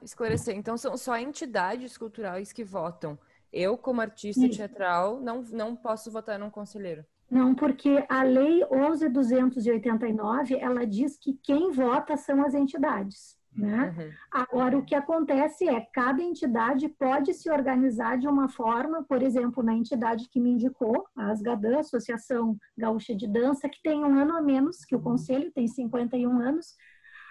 esclarecer, 0.01 0.55
então 0.55 0.77
são 0.77 0.97
só 0.97 1.17
entidades 1.17 1.97
culturais 1.97 2.51
que 2.51 2.63
votam. 2.63 3.17
Eu, 3.51 3.77
como 3.77 4.01
artista 4.01 4.45
Isso. 4.45 4.57
teatral, 4.57 5.21
não, 5.21 5.41
não 5.43 5.75
posso 5.75 6.11
votar 6.11 6.37
num 6.37 6.49
conselheiro. 6.49 7.05
Não, 7.29 7.53
porque 7.53 8.05
a 8.09 8.23
Lei 8.23 8.63
11.289, 8.65 10.57
ela 10.59 10.85
diz 10.85 11.17
que 11.17 11.33
quem 11.43 11.71
vota 11.71 12.15
são 12.15 12.45
as 12.45 12.53
entidades. 12.53 13.36
Né? 13.57 13.93
Uhum. 13.97 14.11
Agora, 14.31 14.77
o 14.77 14.85
que 14.85 14.93
acontece 14.93 15.67
é 15.67 15.81
cada 15.93 16.21
entidade 16.21 16.87
pode 16.89 17.33
se 17.33 17.49
organizar 17.49 18.17
de 18.17 18.27
uma 18.27 18.47
forma, 18.47 19.03
por 19.03 19.23
exemplo, 19.23 19.63
na 19.63 19.73
entidade 19.73 20.29
que 20.29 20.39
me 20.39 20.51
indicou, 20.51 21.07
a 21.15 21.31
Asgadã, 21.31 21.79
Associação 21.79 22.55
Gaúcha 22.77 23.15
de 23.15 23.27
Dança, 23.27 23.67
que 23.67 23.81
tem 23.81 24.03
um 24.03 24.15
ano 24.15 24.37
a 24.37 24.41
menos 24.41 24.85
que 24.85 24.95
o 24.95 25.01
Conselho, 25.01 25.51
tem 25.51 25.67
51 25.67 26.39
anos, 26.39 26.75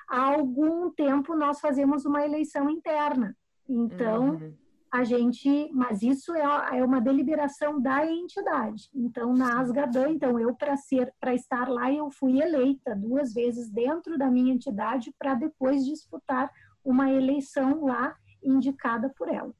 há 0.08 0.34
algum 0.34 0.90
tempo 0.90 1.36
nós 1.36 1.60
fazemos 1.60 2.04
uma 2.04 2.24
eleição 2.24 2.68
interna. 2.68 3.36
Então, 3.68 4.30
uhum 4.30 4.65
a 4.92 5.04
gente, 5.04 5.70
mas 5.72 6.02
isso 6.02 6.34
é, 6.34 6.78
é 6.78 6.84
uma 6.84 7.00
deliberação 7.00 7.80
da 7.80 8.06
entidade. 8.06 8.88
Então, 8.94 9.34
na 9.34 9.60
Asgadan, 9.60 10.10
então 10.10 10.38
eu 10.38 10.54
para 10.54 10.76
ser, 10.76 11.12
para 11.20 11.34
estar 11.34 11.68
lá, 11.68 11.92
eu 11.92 12.10
fui 12.10 12.40
eleita 12.40 12.94
duas 12.94 13.34
vezes 13.34 13.68
dentro 13.68 14.16
da 14.16 14.30
minha 14.30 14.52
entidade 14.52 15.12
para 15.18 15.34
depois 15.34 15.84
disputar 15.84 16.50
uma 16.84 17.10
eleição 17.10 17.84
lá 17.84 18.14
indicada 18.42 19.12
por 19.16 19.28
ela. 19.28 19.52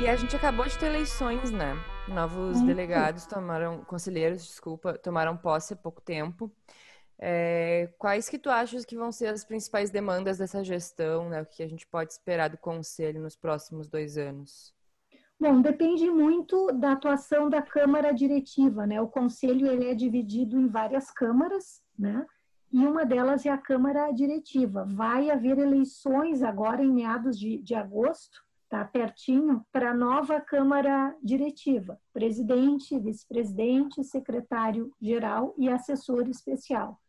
E 0.00 0.06
a 0.06 0.14
gente 0.14 0.36
acabou 0.36 0.64
de 0.64 0.78
ter 0.78 0.86
eleições, 0.86 1.50
né? 1.50 1.76
Novos 2.06 2.60
delegados 2.62 3.26
tomaram, 3.26 3.84
conselheiros, 3.84 4.44
desculpa, 4.44 4.94
tomaram 4.94 5.36
posse 5.36 5.74
há 5.74 5.76
pouco 5.76 6.00
tempo. 6.00 6.50
É, 7.20 7.88
quais 7.98 8.28
que 8.28 8.38
tu 8.38 8.48
achas 8.48 8.84
que 8.84 8.96
vão 8.96 9.10
ser 9.10 9.26
as 9.26 9.44
principais 9.44 9.90
demandas 9.90 10.38
dessa 10.38 10.62
gestão, 10.62 11.28
né? 11.28 11.42
O 11.42 11.46
que 11.46 11.62
a 11.62 11.68
gente 11.68 11.86
pode 11.86 12.12
esperar 12.12 12.48
do 12.48 12.58
conselho 12.58 13.20
nos 13.20 13.34
próximos 13.34 13.88
dois 13.88 14.16
anos? 14.16 14.72
Bom, 15.40 15.60
depende 15.60 16.08
muito 16.10 16.72
da 16.72 16.92
atuação 16.92 17.48
da 17.48 17.62
Câmara 17.62 18.12
Diretiva, 18.12 18.86
né? 18.86 19.00
O 19.00 19.08
conselho 19.08 19.66
ele 19.66 19.88
é 19.88 19.94
dividido 19.94 20.58
em 20.58 20.68
várias 20.68 21.10
câmaras, 21.10 21.80
né? 21.98 22.24
E 22.72 22.86
uma 22.86 23.04
delas 23.04 23.46
é 23.46 23.50
a 23.50 23.58
Câmara 23.58 24.10
Diretiva. 24.12 24.84
Vai 24.84 25.30
haver 25.30 25.58
eleições 25.58 26.42
agora 26.42 26.82
em 26.82 26.92
meados 26.92 27.38
de, 27.38 27.58
de 27.58 27.74
agosto, 27.74 28.44
tá 28.68 28.84
pertinho, 28.84 29.64
para 29.72 29.90
a 29.90 29.94
nova 29.94 30.40
Câmara 30.40 31.16
Diretiva. 31.22 31.98
Presidente, 32.12 32.98
vice-presidente, 32.98 34.04
secretário-geral 34.04 35.54
e 35.56 35.68
assessor 35.68 36.28
especial. 36.28 37.00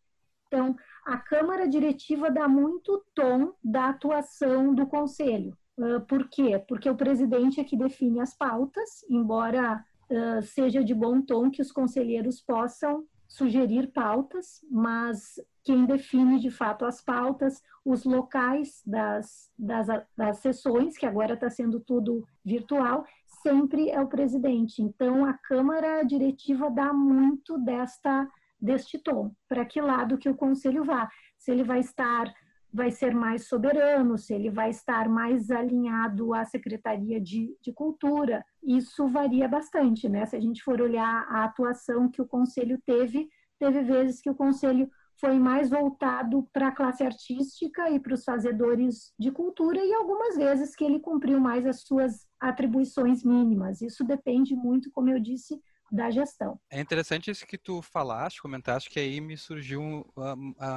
Então, 0.50 0.75
a 1.06 1.15
Câmara 1.18 1.68
Diretiva 1.68 2.32
dá 2.32 2.48
muito 2.48 3.06
tom 3.13 3.53
da 3.63 3.89
atuação 3.89 4.74
do 4.74 4.88
Conselho. 4.88 5.56
Uh, 5.77 6.01
por 6.08 6.27
quê? 6.27 6.62
Porque 6.68 6.89
o 6.89 6.98
presidente 6.98 7.62
é 7.62 7.63
que 7.63 7.77
define 7.77 8.20
as 8.20 8.36
pautas, 8.36 9.06
embora 9.08 9.86
uh, 10.10 10.41
seja 10.41 10.84
de 10.84 10.94
bom 10.94 11.22
tom 11.22 11.51
que 11.51 11.62
os 11.62 11.72
conselheiros 11.72 12.41
possam 12.41 13.06
sugerir 13.27 13.91
pautas, 13.94 14.60
mas 14.72 15.36
quem 15.63 15.86
define 15.86 16.39
de 16.39 16.50
fato 16.50 16.84
as 16.84 17.00
pautas, 17.00 17.62
os 17.86 18.03
locais 18.03 18.82
das, 18.84 19.51
das, 19.58 19.86
das 20.18 20.39
sessões, 20.39 20.98
que 20.98 21.06
agora 21.06 21.36
está 21.36 21.48
sendo 21.48 21.79
tudo 21.79 22.25
virtual, 22.44 23.06
sempre 23.44 23.91
é 23.91 24.01
o 24.01 24.08
presidente. 24.08 24.82
Então, 24.82 25.24
a 25.25 25.34
Câmara 25.34 26.01
Diretiva 26.01 26.72
dá 26.72 26.91
muito 26.91 27.60
desta 27.60 28.27
deste 28.62 29.00
tom, 29.00 29.32
para 29.48 29.66
que 29.66 29.82
lado 29.82 30.18
que 30.18 30.30
o 30.30 30.36
conselho 30.36 30.84
vá. 30.84 31.10
Se 31.38 31.51
ele 31.51 31.63
vai 31.63 31.80
estar, 31.80 32.32
vai 32.72 32.92
ser 32.92 33.13
mais 33.13 33.48
soberano, 33.48 34.18
se 34.18 34.34
ele 34.34 34.50
vai 34.50 34.70
estar 34.70 35.08
mais 35.10 35.50
alinhado 35.50 36.34
à 36.34 36.46
Secretaria 36.46 37.20
de, 37.20 37.56
de 37.62 37.74
Cultura, 37.74 38.44
isso 38.63 39.08
varia 39.08 39.48
bastante, 39.48 40.08
né? 40.10 40.25
Se 40.25 40.36
a 40.36 40.39
gente 40.39 40.63
for 40.63 40.82
olhar 40.82 41.25
a 41.30 41.46
atuação 41.46 42.10
que 42.10 42.22
o 42.22 42.28
conselho 42.28 42.82
teve, 42.86 43.30
teve 43.58 43.82
vezes 43.82 44.22
que 44.22 44.30
o 44.30 44.36
conselho 44.36 44.89
foi 45.20 45.38
mais 45.38 45.70
voltado 45.70 46.48
para 46.54 46.70
a 46.70 46.72
classe 46.72 47.04
artística 47.04 47.89
e 47.89 48.00
para 48.00 48.13
os 48.13 48.24
fazedores 48.24 49.13
de 49.20 49.32
cultura 49.32 49.84
e 49.84 49.94
algumas 49.94 50.38
vezes 50.38 50.75
que 50.75 50.84
ele 50.84 51.00
cumpriu 51.00 51.39
mais 51.42 51.66
as 51.66 51.82
suas 51.82 52.25
atribuições 52.39 53.24
mínimas. 53.24 53.82
Isso 53.82 54.06
depende 54.06 54.56
muito, 54.56 54.89
como 54.92 55.10
eu 55.10 55.20
disse, 55.20 55.60
da 55.91 56.12
gestão. 56.12 56.60
É 56.69 56.79
interessante 56.79 57.31
isso 57.31 57.46
que 57.46 57.58
tu 57.58 57.81
falaste, 57.81 58.41
comentaste, 58.41 58.89
que 58.89 59.00
aí 59.00 59.19
me 59.19 59.38
surgiu 59.38 60.05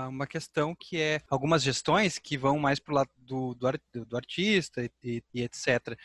uma, 0.08 0.26
questão 0.26 0.74
que 0.74 1.00
é 1.00 1.20
algumas 1.28 1.62
gestões 1.62 2.18
que 2.18 2.36
vão 2.36 2.58
mais 2.58 2.78
para 2.78 2.92
o 2.92 2.94
lado 2.94 3.10
do, 3.18 3.54
do, 3.54 4.06
do 4.06 4.16
artista 4.16 4.82
e, 5.02 5.22
e, 5.34 5.42
etc. 5.42 5.98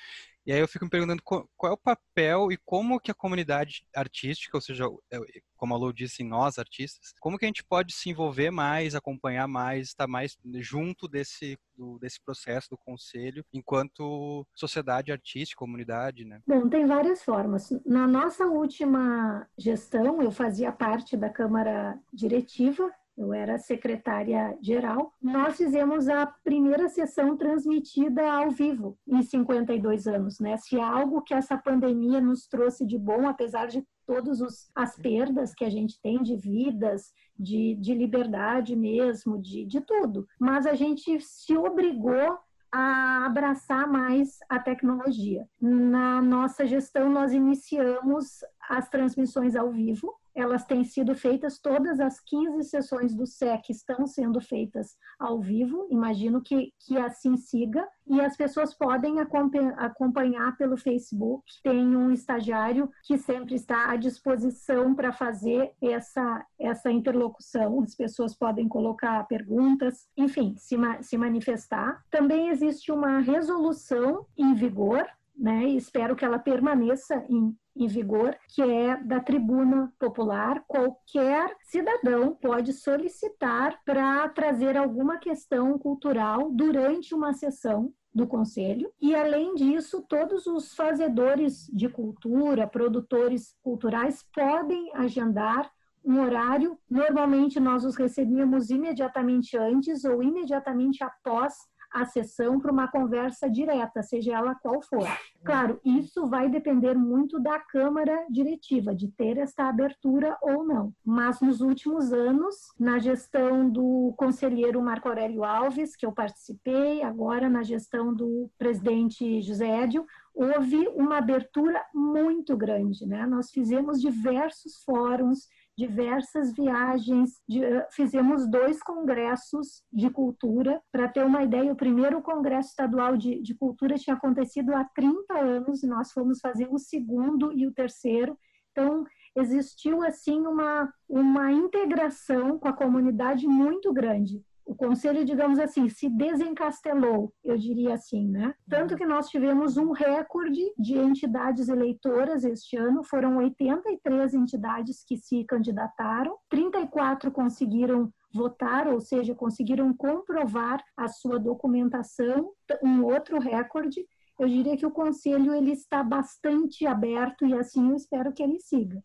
E 0.47 0.53
aí 0.53 0.61
eu 0.61 0.67
fico 0.67 0.85
me 0.85 0.89
perguntando 0.89 1.21
qual, 1.21 1.45
é 1.65 1.69
o 1.69 1.77
papel 1.77 2.53
e 2.53 2.57
como 2.63 3.01
que 3.01 3.11
a 3.11 3.13
comunidade 3.13 3.85
artística, 3.93 4.55
ou 4.55 4.61
seja, 4.61 4.85
é, 5.11 5.19
como 5.57 5.73
a 5.73 5.77
Lou 5.77 5.91
disse, 5.91 6.23
nós 6.23 6.57
artistas, 6.57 7.13
como 7.19 7.37
que 7.37 7.43
a 7.43 7.49
gente 7.49 7.65
pode 7.65 7.93
se 7.93 8.09
envolver 8.09 8.49
mais, 8.49 8.95
acompanhar 8.95 9.45
mais, 9.45 9.89
estar 9.89 10.07
mais 10.07 10.37
junto 10.59 11.05
desse, 11.05 11.59
do, 11.75 11.99
desse 11.99 12.23
processo 12.23 12.69
do 12.69 12.77
conselho, 12.77 13.43
enquanto 13.51 14.47
sociedade 14.55 15.11
artística, 15.11 15.59
comunidade, 15.59 16.23
né? 16.23 16.39
Bom, 16.47 16.69
tem 16.69 16.85
várias 16.85 17.21
formas. 17.23 17.69
Na 17.85 18.07
nossa 18.07 18.45
última 18.45 19.45
gestão, 19.57 20.21
eu 20.21 20.31
fazia 20.31 20.71
parte 20.71 21.17
da 21.17 21.29
Câmara 21.29 21.99
Diretiva 22.13 22.89
eu 23.17 23.33
era 23.33 23.57
secretária 23.57 24.55
geral. 24.61 25.13
Nós 25.21 25.57
fizemos 25.57 26.07
a 26.07 26.27
primeira 26.43 26.87
sessão 26.87 27.35
transmitida 27.35 28.31
ao 28.31 28.51
vivo 28.51 28.97
em 29.07 29.23
52 29.23 30.07
anos, 30.07 30.39
né? 30.39 30.55
Se 30.57 30.79
algo 30.79 31.21
que 31.21 31.33
essa 31.33 31.57
pandemia 31.57 32.21
nos 32.21 32.47
trouxe 32.47 32.85
de 32.85 32.97
bom, 32.97 33.27
apesar 33.27 33.67
de 33.67 33.83
todas 34.05 34.69
as 34.75 34.95
perdas 34.95 35.53
que 35.53 35.65
a 35.65 35.69
gente 35.69 35.99
tem 35.99 36.21
de 36.21 36.35
vidas, 36.35 37.11
de, 37.37 37.75
de 37.75 37.93
liberdade 37.93 38.75
mesmo, 38.75 39.41
de, 39.41 39.65
de 39.65 39.81
tudo. 39.81 40.27
Mas 40.39 40.65
a 40.65 40.75
gente 40.75 41.19
se 41.19 41.57
obrigou 41.57 42.39
a 42.71 43.25
abraçar 43.25 43.87
mais 43.87 44.37
a 44.49 44.59
tecnologia. 44.59 45.47
Na 45.59 46.21
nossa 46.21 46.65
gestão, 46.65 47.09
nós 47.09 47.33
iniciamos 47.33 48.43
as 48.69 48.89
transmissões 48.89 49.55
ao 49.55 49.71
vivo, 49.71 50.13
elas 50.37 50.63
têm 50.65 50.83
sido 50.83 51.15
feitas, 51.15 51.59
todas 51.59 51.99
as 51.99 52.19
15 52.19 52.69
sessões 52.69 53.15
do 53.15 53.25
SEC 53.25 53.69
estão 53.69 54.05
sendo 54.05 54.39
feitas 54.39 54.95
ao 55.19 55.41
vivo, 55.41 55.87
imagino 55.89 56.41
que, 56.41 56.71
que 56.79 56.95
assim 56.97 57.35
siga, 57.35 57.83
e 58.05 58.21
as 58.21 58.37
pessoas 58.37 58.73
podem 58.73 59.17
acompanhar 59.19 60.55
pelo 60.55 60.77
Facebook. 60.77 61.43
Tem 61.63 61.95
um 61.95 62.11
estagiário 62.11 62.89
que 63.03 63.17
sempre 63.17 63.55
está 63.55 63.89
à 63.89 63.97
disposição 63.97 64.95
para 64.95 65.11
fazer 65.11 65.71
essa, 65.81 66.45
essa 66.59 66.91
interlocução. 66.91 67.81
As 67.81 67.95
pessoas 67.95 68.35
podem 68.35 68.67
colocar 68.67 69.27
perguntas, 69.27 70.07
enfim, 70.15 70.55
se, 70.57 70.77
se 71.01 71.17
manifestar. 71.17 72.01
Também 72.09 72.49
existe 72.49 72.91
uma 72.91 73.19
resolução 73.19 74.25
em 74.37 74.53
vigor 74.53 75.05
né, 75.37 75.65
e 75.65 75.77
espero 75.77 76.15
que 76.15 76.25
ela 76.25 76.39
permaneça 76.39 77.23
em, 77.29 77.55
em 77.75 77.87
vigor, 77.87 78.35
que 78.49 78.61
é 78.61 78.97
da 78.97 79.19
tribuna 79.19 79.93
popular. 79.99 80.63
Qualquer 80.67 81.55
cidadão 81.63 82.35
pode 82.35 82.73
solicitar 82.73 83.79
para 83.85 84.27
trazer 84.29 84.75
alguma 84.75 85.17
questão 85.17 85.77
cultural 85.77 86.51
durante 86.51 87.13
uma 87.13 87.33
sessão 87.33 87.93
do 88.13 88.25
conselho. 88.25 88.91
E 88.99 89.13
além 89.13 89.53
disso, 89.53 90.03
todos 90.09 90.47
os 90.47 90.73
fazedores 90.73 91.67
de 91.67 91.87
cultura, 91.87 92.65
produtores 92.67 93.55
culturais 93.61 94.25
podem 94.33 94.91
agendar 94.95 95.71
um 96.03 96.21
horário. 96.21 96.79
Normalmente 96.89 97.59
nós 97.59 97.85
os 97.85 97.95
recebíamos 97.95 98.71
imediatamente 98.71 99.55
antes 99.55 100.03
ou 100.03 100.23
imediatamente 100.23 101.03
após 101.03 101.53
a 102.01 102.05
sessão 102.05 102.59
para 102.59 102.71
uma 102.71 102.87
conversa 102.87 103.49
direta, 103.49 104.03
seja 104.03 104.35
ela 104.35 104.53
qual 104.55 104.81
for. 104.81 105.07
Claro, 105.43 105.79
isso 105.83 106.27
vai 106.27 106.49
depender 106.49 106.93
muito 106.93 107.39
da 107.39 107.59
Câmara 107.59 108.25
Diretiva, 108.29 108.93
de 108.93 109.07
ter 109.07 109.37
esta 109.37 109.67
abertura 109.67 110.37
ou 110.41 110.63
não. 110.63 110.93
Mas 111.03 111.41
nos 111.41 111.61
últimos 111.61 112.13
anos, 112.13 112.55
na 112.79 112.99
gestão 112.99 113.69
do 113.69 114.13
conselheiro 114.17 114.81
Marco 114.81 115.07
Aurélio 115.07 115.43
Alves, 115.43 115.95
que 115.95 116.05
eu 116.05 116.11
participei, 116.11 117.01
agora 117.01 117.49
na 117.49 117.63
gestão 117.63 118.13
do 118.13 118.49
presidente 118.57 119.41
José 119.41 119.67
Édio, 119.67 120.05
houve 120.35 120.87
uma 120.89 121.17
abertura 121.17 121.83
muito 121.93 122.55
grande. 122.55 123.05
Né? 123.07 123.25
Nós 123.25 123.49
fizemos 123.49 123.99
diversos 123.99 124.83
fóruns, 124.83 125.47
diversas 125.77 126.53
viagens, 126.53 127.39
de, 127.47 127.63
eh, 127.63 127.87
fizemos 127.91 128.49
dois 128.49 128.81
congressos 128.81 129.83
de 129.93 130.09
cultura. 130.09 130.81
Para 130.91 131.07
ter 131.07 131.23
uma 131.23 131.43
ideia, 131.43 131.71
o 131.71 131.75
primeiro 131.77 132.21
congresso 132.21 132.69
estadual 132.69 133.15
de, 133.15 133.41
de 133.41 133.53
cultura 133.53 133.95
tinha 133.95 134.15
acontecido 134.15 134.73
há 134.73 134.83
30 134.95 135.37
anos, 135.37 135.83
nós 135.83 136.11
fomos 136.11 136.39
fazer 136.39 136.67
o 136.71 136.79
segundo 136.79 137.53
e 137.53 137.67
o 137.67 137.73
terceiro. 137.73 138.37
Então, 138.71 139.05
existiu 139.35 140.03
assim 140.03 140.39
uma, 140.47 140.91
uma 141.07 141.51
integração 141.51 142.57
com 142.57 142.67
a 142.67 142.73
comunidade 142.73 143.47
muito 143.47 143.93
grande 143.93 144.43
o 144.67 144.75
conselho, 144.75 145.23
digamos 145.23 145.59
assim, 145.59 145.87
se 145.87 146.09
desencastelou, 146.09 147.33
eu 147.43 147.57
diria 147.57 147.93
assim, 147.93 148.27
né? 148.27 148.53
Tanto 148.69 148.97
que 148.97 149.05
nós 149.05 149.29
tivemos 149.29 149.77
um 149.77 149.91
recorde 149.91 150.61
de 150.77 150.97
entidades 150.97 151.69
eleitoras 151.69 152.43
este 152.43 152.75
ano, 152.75 153.01
foram 153.01 153.37
83 153.37 154.33
entidades 154.33 155.05
que 155.07 155.15
se 155.15 155.45
candidataram, 155.45 156.37
34 156.49 157.31
conseguiram 157.31 158.11
votar, 158.33 158.87
ou 158.87 158.99
seja, 158.99 159.33
conseguiram 159.33 159.93
comprovar 159.93 160.83
a 160.97 161.07
sua 161.07 161.39
documentação, 161.39 162.51
um 162.83 163.05
outro 163.05 163.39
recorde. 163.39 164.05
Eu 164.37 164.49
diria 164.49 164.75
que 164.75 164.85
o 164.85 164.91
conselho 164.91 165.53
ele 165.53 165.71
está 165.71 166.03
bastante 166.03 166.85
aberto 166.85 167.45
e 167.45 167.53
assim 167.53 167.89
eu 167.89 167.95
espero 167.95 168.33
que 168.33 168.43
ele 168.43 168.59
siga. 168.59 169.01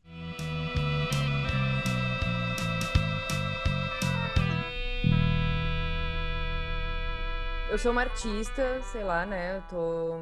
Eu 7.72 7.78
sou 7.78 7.90
uma 7.90 8.02
artista, 8.02 8.82
sei 8.82 9.02
lá, 9.02 9.24
né? 9.24 9.56
Eu 9.56 9.62
tô. 9.62 10.12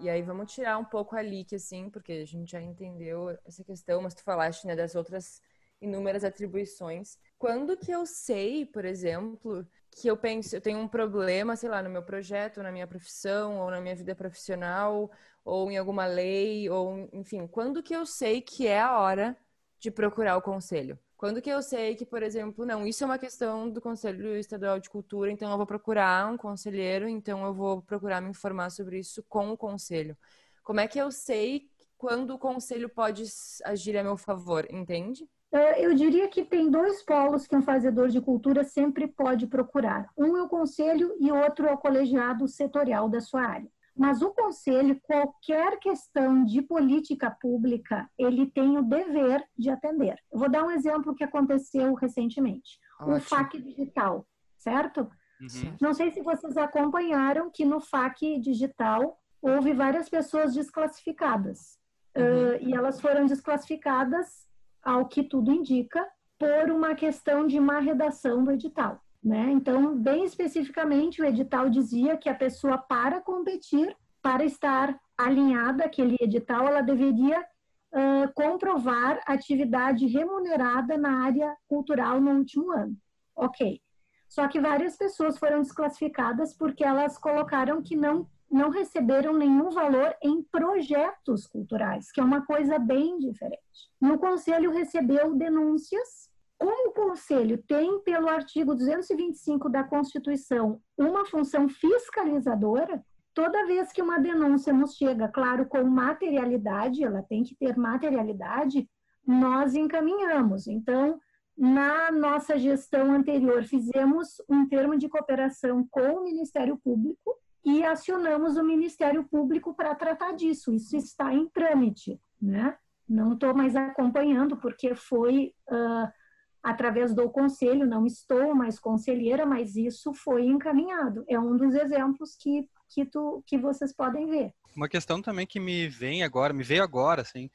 E 0.00 0.10
aí 0.10 0.22
vamos 0.22 0.52
tirar 0.52 0.76
um 0.76 0.84
pouco 0.84 1.14
ali, 1.14 1.44
que 1.44 1.54
assim, 1.54 1.88
porque 1.88 2.10
a 2.10 2.24
gente 2.26 2.50
já 2.50 2.60
entendeu 2.60 3.30
essa 3.44 3.62
questão, 3.62 4.02
mas 4.02 4.12
tu 4.12 4.24
falaste, 4.24 4.66
né, 4.66 4.74
das 4.74 4.96
outras 4.96 5.40
inúmeras 5.80 6.24
atribuições. 6.24 7.16
Quando 7.38 7.76
que 7.76 7.92
eu 7.92 8.04
sei, 8.06 8.66
por 8.66 8.84
exemplo, 8.84 9.64
que 9.92 10.08
eu 10.08 10.16
penso, 10.16 10.56
eu 10.56 10.60
tenho 10.60 10.80
um 10.80 10.88
problema, 10.88 11.54
sei 11.54 11.68
lá, 11.68 11.80
no 11.80 11.88
meu 11.88 12.02
projeto, 12.02 12.60
na 12.60 12.72
minha 12.72 12.88
profissão, 12.88 13.60
ou 13.60 13.70
na 13.70 13.80
minha 13.80 13.94
vida 13.94 14.12
profissional, 14.16 15.08
ou 15.44 15.70
em 15.70 15.78
alguma 15.78 16.06
lei, 16.06 16.68
ou 16.68 17.08
enfim, 17.12 17.46
quando 17.46 17.84
que 17.84 17.94
eu 17.94 18.04
sei 18.04 18.42
que 18.42 18.66
é 18.66 18.80
a 18.80 18.98
hora 18.98 19.36
de 19.78 19.92
procurar 19.92 20.36
o 20.36 20.42
conselho? 20.42 20.98
Quando 21.16 21.40
que 21.40 21.48
eu 21.48 21.62
sei 21.62 21.94
que, 21.94 22.04
por 22.04 22.22
exemplo, 22.22 22.66
não, 22.66 22.86
isso 22.86 23.02
é 23.02 23.06
uma 23.06 23.18
questão 23.18 23.70
do 23.70 23.80
Conselho 23.80 24.36
Estadual 24.36 24.78
de 24.78 24.90
Cultura, 24.90 25.30
então 25.30 25.50
eu 25.50 25.56
vou 25.56 25.66
procurar 25.66 26.30
um 26.30 26.36
conselheiro, 26.36 27.08
então 27.08 27.44
eu 27.44 27.54
vou 27.54 27.80
procurar 27.80 28.20
me 28.20 28.30
informar 28.30 28.70
sobre 28.70 28.98
isso 28.98 29.24
com 29.28 29.50
o 29.50 29.56
conselho. 29.56 30.16
Como 30.62 30.78
é 30.78 30.86
que 30.86 30.98
eu 30.98 31.10
sei 31.10 31.70
quando 31.96 32.34
o 32.34 32.38
conselho 32.38 32.88
pode 32.88 33.24
agir 33.64 33.96
a 33.96 34.02
meu 34.02 34.16
favor, 34.16 34.66
entende? 34.70 35.26
É, 35.50 35.82
eu 35.82 35.94
diria 35.94 36.28
que 36.28 36.44
tem 36.44 36.70
dois 36.70 37.02
polos 37.02 37.46
que 37.46 37.56
um 37.56 37.62
fazedor 37.62 38.08
de 38.08 38.20
cultura 38.20 38.62
sempre 38.62 39.06
pode 39.06 39.46
procurar. 39.46 40.10
Um 40.16 40.36
é 40.36 40.42
o 40.42 40.48
conselho 40.48 41.16
e 41.18 41.32
outro 41.32 41.66
é 41.66 41.72
o 41.72 41.78
colegiado 41.78 42.46
setorial 42.46 43.08
da 43.08 43.20
sua 43.20 43.42
área. 43.42 43.70
Mas 43.96 44.20
o 44.20 44.30
conselho, 44.30 45.00
qualquer 45.02 45.78
questão 45.78 46.44
de 46.44 46.60
política 46.60 47.30
pública, 47.40 48.08
ele 48.18 48.46
tem 48.46 48.76
o 48.76 48.82
dever 48.82 49.42
de 49.56 49.70
atender. 49.70 50.18
Eu 50.30 50.38
vou 50.38 50.50
dar 50.50 50.64
um 50.64 50.70
exemplo 50.70 51.14
que 51.14 51.24
aconteceu 51.24 51.94
recentemente. 51.94 52.78
Ótimo. 53.00 53.16
O 53.16 53.20
FAC 53.20 53.58
Digital, 53.58 54.26
certo? 54.58 55.10
Uhum. 55.40 55.76
Não 55.80 55.94
sei 55.94 56.10
se 56.10 56.22
vocês 56.22 56.56
acompanharam 56.56 57.50
que 57.50 57.64
no 57.64 57.80
FAC 57.80 58.38
Digital 58.38 59.18
houve 59.40 59.72
várias 59.72 60.08
pessoas 60.08 60.54
desclassificadas. 60.54 61.78
Uhum. 62.16 62.22
Uh, 62.22 62.68
e 62.68 62.74
elas 62.74 63.00
foram 63.00 63.26
desclassificadas, 63.26 64.46
ao 64.82 65.06
que 65.06 65.22
tudo 65.22 65.52
indica, 65.52 66.06
por 66.38 66.70
uma 66.70 66.94
questão 66.94 67.46
de 67.46 67.58
má 67.58 67.78
redação 67.78 68.44
do 68.44 68.52
edital. 68.52 69.00
Né? 69.26 69.50
Então, 69.50 69.92
bem 69.98 70.22
especificamente, 70.22 71.20
o 71.20 71.24
edital 71.24 71.68
dizia 71.68 72.16
que 72.16 72.28
a 72.28 72.34
pessoa, 72.34 72.78
para 72.78 73.20
competir, 73.20 73.92
para 74.22 74.44
estar 74.44 74.96
alinhada 75.18 75.84
àquele 75.84 76.16
edital, 76.20 76.68
ela 76.68 76.80
deveria 76.80 77.40
uh, 77.40 78.32
comprovar 78.34 79.20
atividade 79.26 80.06
remunerada 80.06 80.96
na 80.96 81.24
área 81.24 81.56
cultural 81.66 82.20
no 82.20 82.38
último 82.38 82.70
ano. 82.70 82.96
Ok. 83.34 83.80
Só 84.28 84.46
que 84.46 84.60
várias 84.60 84.96
pessoas 84.96 85.36
foram 85.36 85.60
desclassificadas 85.60 86.56
porque 86.56 86.84
elas 86.84 87.18
colocaram 87.18 87.82
que 87.82 87.96
não, 87.96 88.28
não 88.48 88.70
receberam 88.70 89.32
nenhum 89.32 89.70
valor 89.70 90.14
em 90.22 90.40
projetos 90.40 91.48
culturais, 91.48 92.12
que 92.12 92.20
é 92.20 92.24
uma 92.24 92.46
coisa 92.46 92.78
bem 92.78 93.18
diferente. 93.18 93.90
No 94.00 94.20
conselho 94.20 94.70
recebeu 94.70 95.34
denúncias 95.34 96.30
como 96.58 96.90
o 96.90 96.92
Conselho 96.92 97.62
tem, 97.66 98.00
pelo 98.00 98.28
artigo 98.28 98.74
225 98.74 99.68
da 99.68 99.84
Constituição, 99.84 100.80
uma 100.96 101.24
função 101.26 101.68
fiscalizadora, 101.68 103.04
toda 103.34 103.66
vez 103.66 103.92
que 103.92 104.00
uma 104.00 104.18
denúncia 104.18 104.72
nos 104.72 104.96
chega, 104.96 105.28
claro, 105.28 105.66
com 105.66 105.84
materialidade, 105.84 107.04
ela 107.04 107.22
tem 107.22 107.42
que 107.44 107.54
ter 107.54 107.76
materialidade, 107.76 108.88
nós 109.26 109.74
encaminhamos. 109.74 110.66
Então, 110.66 111.20
na 111.56 112.10
nossa 112.10 112.58
gestão 112.58 113.12
anterior, 113.12 113.64
fizemos 113.64 114.40
um 114.48 114.66
termo 114.66 114.96
de 114.96 115.08
cooperação 115.08 115.86
com 115.90 116.18
o 116.18 116.24
Ministério 116.24 116.78
Público 116.82 117.34
e 117.64 117.84
acionamos 117.84 118.56
o 118.56 118.64
Ministério 118.64 119.24
Público 119.24 119.74
para 119.74 119.94
tratar 119.94 120.32
disso. 120.32 120.72
Isso 120.72 120.96
está 120.96 121.34
em 121.34 121.48
trâmite, 121.48 122.18
né? 122.40 122.76
Não 123.08 123.34
estou 123.34 123.54
mais 123.54 123.76
acompanhando, 123.76 124.56
porque 124.56 124.94
foi. 124.94 125.52
Uh, 125.68 126.25
através 126.66 127.14
do 127.14 127.30
conselho, 127.30 127.86
não 127.86 128.04
estou 128.04 128.52
mais 128.52 128.76
conselheira, 128.76 129.46
mas 129.46 129.76
isso 129.76 130.12
foi 130.12 130.46
encaminhado. 130.46 131.24
É 131.28 131.38
um 131.38 131.56
dos 131.56 131.76
exemplos 131.76 132.34
que, 132.34 132.68
que, 132.88 133.04
tu, 133.04 133.40
que 133.46 133.56
vocês 133.56 133.94
podem 133.94 134.28
ver. 134.28 134.52
Uma 134.74 134.88
questão 134.88 135.22
também 135.22 135.46
que 135.46 135.60
me 135.60 135.88
vem 135.88 136.24
agora, 136.24 136.52
me 136.52 136.64
veio 136.64 136.82
agora, 136.82 137.22
assim, 137.22 137.48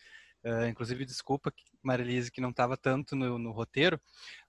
uh, 0.45 0.65
inclusive 0.65 1.03
desculpa, 1.03 1.51
Marilise, 1.83 2.31
que 2.31 2.39
não 2.39 2.51
estava 2.51 2.77
tanto 2.77 3.13
no, 3.13 3.37
no 3.37 3.51
roteiro. 3.51 3.99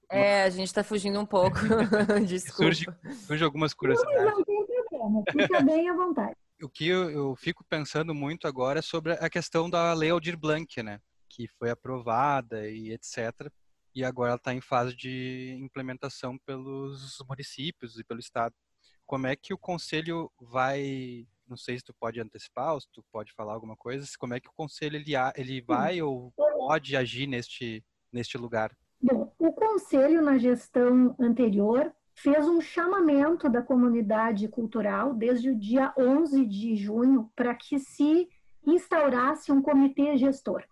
É, 0.09 0.44
a 0.44 0.51
gente 0.51 0.68
está 0.68 0.85
fugindo 0.85 1.18
um 1.18 1.27
pouco, 1.27 1.59
desculpa. 2.25 2.62
Surge, 2.62 2.87
surge 3.27 3.42
algumas 3.42 3.75
curiosidades. 3.75 4.22
Não, 4.22 4.37
não 4.38 4.44
tem 4.44 4.64
problema, 4.64 5.25
fica 5.29 5.61
bem 5.61 5.88
à 5.88 5.94
vontade. 5.94 6.37
O 6.62 6.68
que 6.68 6.87
eu, 6.87 7.11
eu 7.11 7.35
fico 7.35 7.64
pensando 7.68 8.14
muito 8.14 8.46
agora 8.46 8.79
é 8.79 8.83
sobre 8.83 9.14
a 9.14 9.29
questão 9.29 9.68
da 9.68 9.92
Lei 9.94 10.11
Aldir 10.11 10.38
Blanc, 10.38 10.81
né? 10.81 11.01
Que 11.29 11.48
foi 11.48 11.70
aprovada 11.70 12.68
e 12.68 12.92
etc 12.92 13.51
e 13.95 14.05
agora 14.05 14.35
está 14.35 14.55
em 14.55 14.61
fase 14.61 14.97
de 14.97 15.57
implementação 15.61 16.39
pelos 16.39 17.19
municípios 17.29 17.99
e 17.99 18.05
pelo 18.05 18.21
estado. 18.21 18.55
Como 19.07 19.27
é 19.27 19.37
que 19.37 19.53
o 19.53 19.59
conselho 19.59 20.31
vai, 20.41 21.27
não 21.47 21.57
sei 21.57 21.79
se 21.79 21.85
tu 21.85 21.95
pode 21.95 22.21
antecipar 22.21 22.75
ou 22.75 22.81
se 22.81 22.89
tu 22.93 23.05
pode 23.13 23.33
falar 23.33 23.55
alguma 23.55 23.77
coisa, 23.77 24.07
como 24.19 24.35
é 24.35 24.41
que 24.41 24.49
o 24.49 24.55
conselho 24.57 24.97
ele, 24.97 25.13
ele 25.37 25.61
vai 25.61 26.01
ou 26.01 26.33
pode 26.33 26.97
agir 26.97 27.27
neste, 27.27 27.85
neste 28.13 28.39
lugar? 28.39 28.75
Bom, 29.03 29.35
o 29.39 29.53
conselho 29.53 30.23
na 30.23 30.39
gestão 30.39 31.15
anterior 31.19 31.93
fez 32.15 32.47
um 32.47 32.61
chamamento 32.61 33.49
da 33.49 33.63
comunidade 33.63 34.47
cultural 34.49 35.15
desde 35.15 35.51
o 35.51 35.59
dia 35.59 35.93
11 35.99 36.47
de 36.47 36.77
junho 36.77 37.31
para 37.35 37.55
que 37.55 37.79
se 37.79 38.29
instaurasse 38.67 39.51
um 39.51 39.61
comitê 39.61 40.17
gestor. 40.17 40.65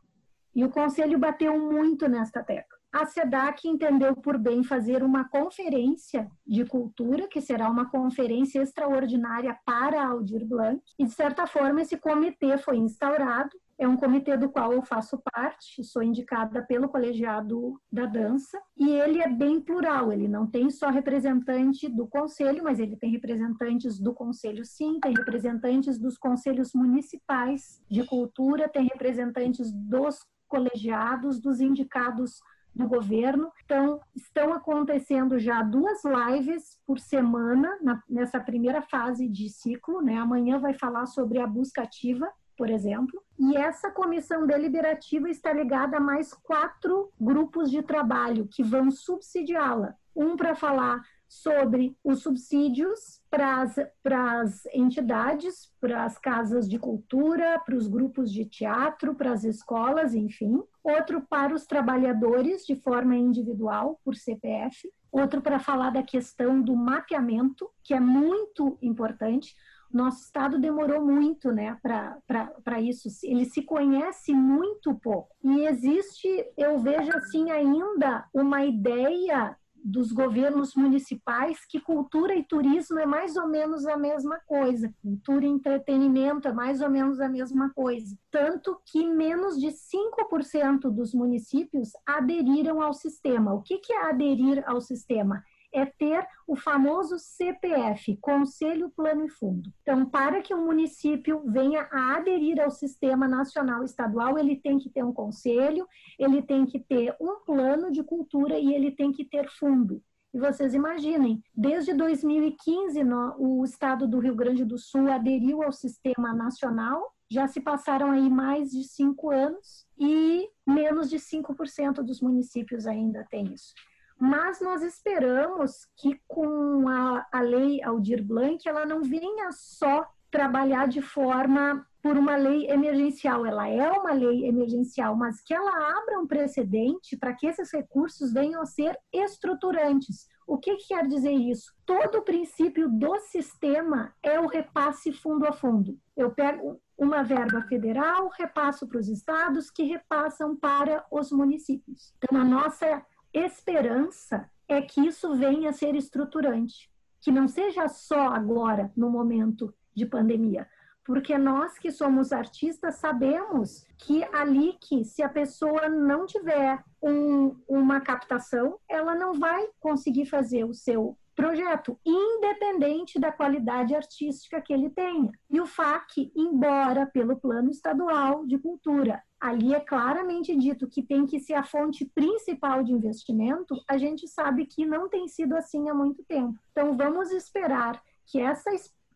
E 0.54 0.64
o 0.64 0.70
conselho 0.70 1.18
bateu 1.18 1.58
muito 1.58 2.08
nesta 2.08 2.42
tecla. 2.42 2.79
A 2.92 3.06
SEDAC 3.06 3.68
entendeu 3.68 4.16
por 4.16 4.36
bem 4.36 4.64
fazer 4.64 5.04
uma 5.04 5.28
conferência 5.28 6.28
de 6.44 6.64
cultura, 6.64 7.28
que 7.28 7.40
será 7.40 7.70
uma 7.70 7.88
conferência 7.88 8.60
extraordinária 8.60 9.56
para 9.64 10.04
Aldir 10.04 10.44
Blanc, 10.44 10.82
e 10.98 11.04
de 11.04 11.12
certa 11.12 11.46
forma 11.46 11.82
esse 11.82 11.96
comitê 11.96 12.58
foi 12.58 12.78
instaurado. 12.78 13.50
É 13.78 13.86
um 13.86 13.96
comitê 13.96 14.36
do 14.36 14.50
qual 14.50 14.72
eu 14.72 14.82
faço 14.82 15.22
parte, 15.32 15.84
sou 15.84 16.02
indicada 16.02 16.62
pelo 16.66 16.88
colegiado 16.88 17.80
da 17.90 18.06
dança, 18.06 18.60
e 18.76 18.90
ele 18.90 19.22
é 19.22 19.28
bem 19.28 19.60
plural, 19.60 20.12
ele 20.12 20.26
não 20.26 20.46
tem 20.46 20.68
só 20.68 20.90
representante 20.90 21.88
do 21.88 22.08
conselho, 22.08 22.64
mas 22.64 22.80
ele 22.80 22.96
tem 22.96 23.12
representantes 23.12 24.00
do 24.00 24.12
conselho 24.12 24.64
sim, 24.64 24.98
tem 25.00 25.14
representantes 25.14 25.96
dos 25.96 26.18
conselhos 26.18 26.74
municipais 26.74 27.80
de 27.88 28.04
cultura, 28.04 28.68
tem 28.68 28.84
representantes 28.84 29.72
dos 29.72 30.18
colegiados, 30.48 31.40
dos 31.40 31.60
indicados 31.60 32.40
do 32.74 32.86
governo. 32.88 33.50
Então, 33.64 34.00
estão 34.14 34.52
acontecendo 34.52 35.38
já 35.38 35.62
duas 35.62 36.02
lives 36.04 36.78
por 36.86 36.98
semana 36.98 37.78
na, 37.80 38.02
nessa 38.08 38.40
primeira 38.40 38.82
fase 38.82 39.28
de 39.28 39.48
ciclo. 39.48 40.00
Né? 40.00 40.16
Amanhã 40.16 40.58
vai 40.58 40.74
falar 40.74 41.06
sobre 41.06 41.38
a 41.38 41.46
busca 41.46 41.82
ativa 41.82 42.30
por 42.60 42.68
exemplo, 42.68 43.22
e 43.38 43.56
essa 43.56 43.90
comissão 43.90 44.46
deliberativa 44.46 45.30
está 45.30 45.50
ligada 45.50 45.96
a 45.96 46.00
mais 46.00 46.34
quatro 46.34 47.10
grupos 47.18 47.70
de 47.70 47.80
trabalho 47.80 48.46
que 48.46 48.62
vão 48.62 48.90
subsidiá-la. 48.90 49.94
Um 50.14 50.36
para 50.36 50.54
falar 50.54 51.00
sobre 51.30 51.96
os 52.02 52.22
subsídios 52.22 53.22
para 53.30 53.62
as 53.62 54.66
entidades, 54.74 55.72
para 55.80 56.04
as 56.04 56.18
casas 56.18 56.68
de 56.68 56.76
cultura, 56.76 57.62
para 57.64 57.76
os 57.76 57.86
grupos 57.86 58.32
de 58.32 58.44
teatro, 58.44 59.14
para 59.14 59.30
as 59.30 59.44
escolas, 59.44 60.12
enfim. 60.12 60.60
Outro 60.82 61.20
para 61.20 61.54
os 61.54 61.66
trabalhadores 61.66 62.66
de 62.66 62.74
forma 62.74 63.14
individual, 63.14 64.00
por 64.04 64.16
CPF. 64.16 64.92
Outro 65.12 65.40
para 65.40 65.60
falar 65.60 65.90
da 65.90 66.02
questão 66.02 66.60
do 66.60 66.74
mapeamento, 66.74 67.70
que 67.84 67.94
é 67.94 68.00
muito 68.00 68.76
importante 68.82 69.54
nosso 69.92 70.22
estado 70.22 70.58
demorou 70.58 71.04
muito 71.04 71.50
né, 71.50 71.76
para 71.82 72.80
isso. 72.80 73.08
Ele 73.24 73.44
se 73.44 73.62
conhece 73.62 74.32
muito 74.32 74.94
pouco. 74.94 75.34
E 75.42 75.66
existe, 75.66 76.28
eu 76.56 76.78
vejo 76.78 77.10
assim, 77.16 77.50
ainda 77.50 78.24
uma 78.32 78.64
ideia 78.64 79.56
dos 79.84 80.12
governos 80.12 80.74
municipais 80.74 81.64
que 81.66 81.80
cultura 81.80 82.34
e 82.34 82.44
turismo 82.44 82.98
é 82.98 83.06
mais 83.06 83.36
ou 83.36 83.48
menos 83.48 83.86
a 83.86 83.96
mesma 83.96 84.38
coisa, 84.46 84.92
cultura 85.02 85.44
e 85.44 85.48
entretenimento 85.48 86.48
é 86.48 86.52
mais 86.52 86.80
ou 86.80 86.90
menos 86.90 87.20
a 87.20 87.28
mesma 87.28 87.70
coisa. 87.70 88.16
Tanto 88.30 88.80
que 88.86 89.06
menos 89.06 89.58
de 89.58 89.68
5% 89.68 90.90
dos 90.90 91.14
municípios 91.14 91.90
aderiram 92.06 92.80
ao 92.80 92.92
sistema. 92.92 93.52
O 93.54 93.62
que 93.62 93.80
é 93.92 94.08
aderir 94.08 94.62
ao 94.66 94.80
sistema? 94.80 95.42
É 95.72 95.86
ter 95.86 96.26
o 96.46 96.56
famoso 96.56 97.18
CPF, 97.18 98.16
Conselho 98.20 98.90
Plano 98.90 99.24
e 99.24 99.30
Fundo. 99.30 99.72
Então, 99.82 100.04
para 100.06 100.42
que 100.42 100.52
o 100.52 100.64
município 100.64 101.42
venha 101.46 101.88
a 101.90 102.16
aderir 102.16 102.60
ao 102.60 102.70
sistema 102.70 103.28
nacional 103.28 103.84
estadual, 103.84 104.38
ele 104.38 104.56
tem 104.56 104.78
que 104.78 104.90
ter 104.90 105.04
um 105.04 105.12
conselho, 105.12 105.86
ele 106.18 106.42
tem 106.42 106.66
que 106.66 106.80
ter 106.80 107.14
um 107.20 107.36
plano 107.44 107.90
de 107.90 108.02
cultura 108.02 108.58
e 108.58 108.74
ele 108.74 108.90
tem 108.90 109.12
que 109.12 109.24
ter 109.24 109.48
fundo. 109.48 110.02
E 110.32 110.38
vocês 110.38 110.74
imaginem, 110.74 111.42
desde 111.54 111.92
2015, 111.92 113.02
no, 113.02 113.34
o 113.36 113.64
estado 113.64 114.06
do 114.06 114.20
Rio 114.20 114.34
Grande 114.34 114.64
do 114.64 114.78
Sul 114.78 115.10
aderiu 115.10 115.62
ao 115.62 115.72
sistema 115.72 116.32
nacional, 116.32 117.14
já 117.28 117.46
se 117.46 117.60
passaram 117.60 118.10
aí 118.10 118.28
mais 118.28 118.70
de 118.70 118.84
cinco 118.84 119.30
anos 119.30 119.86
e 119.98 120.48
menos 120.66 121.08
de 121.08 121.16
5% 121.16 122.02
dos 122.02 122.20
municípios 122.20 122.86
ainda 122.86 123.26
têm 123.30 123.52
isso. 123.52 123.72
Mas 124.20 124.60
nós 124.60 124.82
esperamos 124.82 125.88
que 125.96 126.20
com 126.28 126.86
a, 126.86 127.26
a 127.32 127.40
lei 127.40 127.82
Aldir 127.82 128.22
Blanc, 128.22 128.68
ela 128.68 128.84
não 128.84 129.02
venha 129.02 129.50
só 129.50 130.06
trabalhar 130.30 130.86
de 130.86 131.00
forma 131.00 131.86
por 132.02 132.18
uma 132.18 132.36
lei 132.36 132.70
emergencial. 132.70 133.46
Ela 133.46 133.68
é 133.68 133.90
uma 133.90 134.12
lei 134.12 134.46
emergencial, 134.46 135.16
mas 135.16 135.40
que 135.42 135.54
ela 135.54 135.70
abra 135.98 136.20
um 136.20 136.26
precedente 136.26 137.16
para 137.16 137.34
que 137.34 137.46
esses 137.46 137.72
recursos 137.72 138.30
venham 138.32 138.60
a 138.60 138.66
ser 138.66 138.94
estruturantes. 139.10 140.28
O 140.46 140.58
que, 140.58 140.76
que 140.76 140.88
quer 140.88 141.06
dizer 141.06 141.32
isso? 141.32 141.72
Todo 141.86 142.18
o 142.18 142.22
princípio 142.22 142.88
do 142.88 143.18
sistema 143.20 144.12
é 144.22 144.38
o 144.38 144.48
repasse 144.48 145.12
fundo 145.12 145.46
a 145.46 145.52
fundo. 145.52 145.98
Eu 146.16 146.30
pego 146.32 146.80
uma 146.98 147.22
verba 147.22 147.62
federal, 147.62 148.28
repasso 148.36 148.86
para 148.86 148.98
os 148.98 149.08
estados, 149.08 149.70
que 149.70 149.84
repassam 149.84 150.54
para 150.56 151.06
os 151.10 151.32
municípios. 151.32 152.12
Então, 152.18 152.38
a 152.38 152.44
nossa 152.44 153.02
esperança 153.32 154.50
é 154.68 154.80
que 154.80 155.00
isso 155.00 155.34
venha 155.34 155.70
a 155.70 155.72
ser 155.72 155.94
estruturante, 155.94 156.90
que 157.20 157.30
não 157.30 157.48
seja 157.48 157.88
só 157.88 158.28
agora, 158.28 158.92
no 158.96 159.10
momento 159.10 159.74
de 159.94 160.06
pandemia, 160.06 160.68
porque 161.04 161.36
nós 161.36 161.78
que 161.78 161.90
somos 161.90 162.32
artistas 162.32 162.96
sabemos 162.96 163.84
que 163.98 164.22
ali 164.32 164.76
que 164.80 165.04
se 165.04 165.22
a 165.22 165.28
pessoa 165.28 165.88
não 165.88 166.26
tiver 166.26 166.82
um, 167.02 167.56
uma 167.68 168.00
captação, 168.00 168.78
ela 168.88 169.14
não 169.14 169.34
vai 169.34 169.68
conseguir 169.80 170.26
fazer 170.26 170.64
o 170.64 170.74
seu 170.74 171.18
projeto, 171.40 171.98
independente 172.04 173.18
da 173.18 173.32
qualidade 173.32 173.94
artística 173.94 174.60
que 174.60 174.74
ele 174.74 174.90
tenha. 174.90 175.32
E 175.48 175.58
o 175.58 175.66
FAC, 175.66 176.30
embora 176.36 177.06
pelo 177.06 177.34
plano 177.34 177.70
estadual 177.70 178.46
de 178.46 178.58
cultura, 178.58 179.22
ali 179.40 179.74
é 179.74 179.80
claramente 179.80 180.54
dito 180.54 180.86
que 180.86 181.02
tem 181.02 181.24
que 181.24 181.40
ser 181.40 181.54
a 181.54 181.62
fonte 181.62 182.04
principal 182.14 182.84
de 182.84 182.92
investimento, 182.92 183.74
a 183.88 183.96
gente 183.96 184.28
sabe 184.28 184.66
que 184.66 184.84
não 184.84 185.08
tem 185.08 185.26
sido 185.28 185.56
assim 185.56 185.88
há 185.88 185.94
muito 185.94 186.22
tempo. 186.24 186.58
Então 186.72 186.94
vamos 186.94 187.30
esperar 187.30 187.98
que 188.26 188.38
essa 188.38 188.70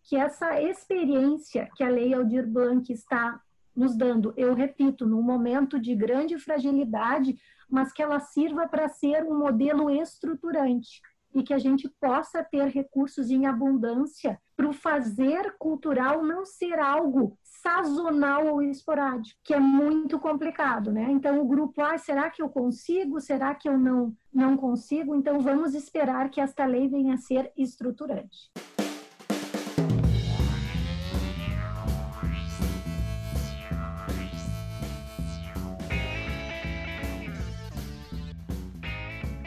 que 0.06 0.16
essa 0.16 0.60
experiência 0.60 1.70
que 1.76 1.82
a 1.82 1.88
Lei 1.88 2.12
Aldir 2.12 2.46
Blanc 2.46 2.92
está 2.92 3.40
nos 3.74 3.96
dando, 3.96 4.34
eu 4.36 4.54
repito, 4.54 5.06
num 5.06 5.22
momento 5.22 5.80
de 5.80 5.94
grande 5.94 6.38
fragilidade, 6.38 7.38
mas 7.70 7.90
que 7.90 8.02
ela 8.02 8.20
sirva 8.20 8.68
para 8.68 8.86
ser 8.88 9.24
um 9.24 9.38
modelo 9.38 9.90
estruturante 9.90 11.00
e 11.34 11.42
que 11.42 11.52
a 11.52 11.58
gente 11.58 11.88
possa 12.00 12.42
ter 12.44 12.68
recursos 12.68 13.30
em 13.30 13.46
abundância 13.46 14.40
para 14.56 14.68
o 14.68 14.72
fazer 14.72 15.56
cultural 15.58 16.22
não 16.22 16.44
ser 16.46 16.78
algo 16.78 17.36
sazonal 17.42 18.46
ou 18.46 18.62
esporádico, 18.62 19.40
que 19.42 19.54
é 19.54 19.58
muito 19.58 20.18
complicado, 20.18 20.92
né? 20.92 21.10
Então 21.10 21.40
o 21.40 21.46
grupo, 21.46 21.82
ah, 21.82 21.98
será 21.98 22.30
que 22.30 22.42
eu 22.42 22.48
consigo? 22.48 23.20
Será 23.20 23.54
que 23.54 23.68
eu 23.68 23.78
não 23.78 24.14
não 24.32 24.56
consigo? 24.56 25.14
Então 25.14 25.40
vamos 25.40 25.74
esperar 25.74 26.28
que 26.28 26.40
esta 26.40 26.64
lei 26.64 26.88
venha 26.88 27.14
a 27.14 27.18
ser 27.18 27.52
estruturante. 27.56 28.50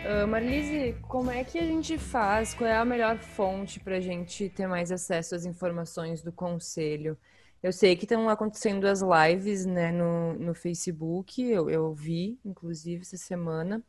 Uh, 0.08 0.26
Marlise, 0.26 0.96
como 1.02 1.30
é 1.30 1.44
que 1.44 1.60
a 1.60 1.64
gente 1.64 1.98
faz? 1.98 2.54
Qual 2.54 2.66
é 2.66 2.78
a 2.78 2.86
melhor 2.86 3.18
fonte 3.18 3.78
para 3.78 3.98
a 3.98 4.00
gente 4.00 4.48
ter 4.48 4.66
mais 4.66 4.90
acesso 4.90 5.36
às 5.36 5.44
informações 5.44 6.22
do 6.22 6.32
conselho? 6.32 7.18
Eu 7.62 7.74
sei 7.74 7.94
que 7.94 8.06
estão 8.06 8.30
acontecendo 8.30 8.86
as 8.86 9.02
lives 9.02 9.66
né, 9.66 9.92
no, 9.92 10.34
no 10.36 10.54
Facebook, 10.54 11.44
eu, 11.44 11.70
eu 11.70 11.94
vi, 11.94 12.40
inclusive, 12.46 13.02
essa 13.02 13.18
semana. 13.18 13.84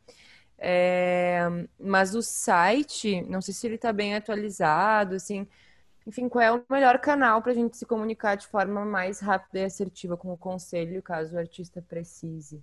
É, 0.58 1.42
mas 1.78 2.16
o 2.16 2.22
site, 2.22 3.22
não 3.22 3.40
sei 3.40 3.54
se 3.54 3.66
ele 3.68 3.76
está 3.76 3.92
bem 3.92 4.16
atualizado, 4.16 5.14
assim. 5.14 5.46
Enfim, 6.06 6.28
qual 6.28 6.42
é 6.42 6.52
o 6.52 6.64
melhor 6.68 6.98
canal 6.98 7.42
para 7.42 7.52
a 7.52 7.54
gente 7.54 7.76
se 7.76 7.86
comunicar 7.86 8.34
de 8.36 8.46
forma 8.48 8.84
mais 8.84 9.20
rápida 9.20 9.60
e 9.60 9.64
assertiva 9.64 10.16
com 10.16 10.32
o 10.32 10.38
conselho, 10.38 11.00
caso 11.02 11.36
o 11.36 11.38
artista 11.38 11.80
precise? 11.80 12.60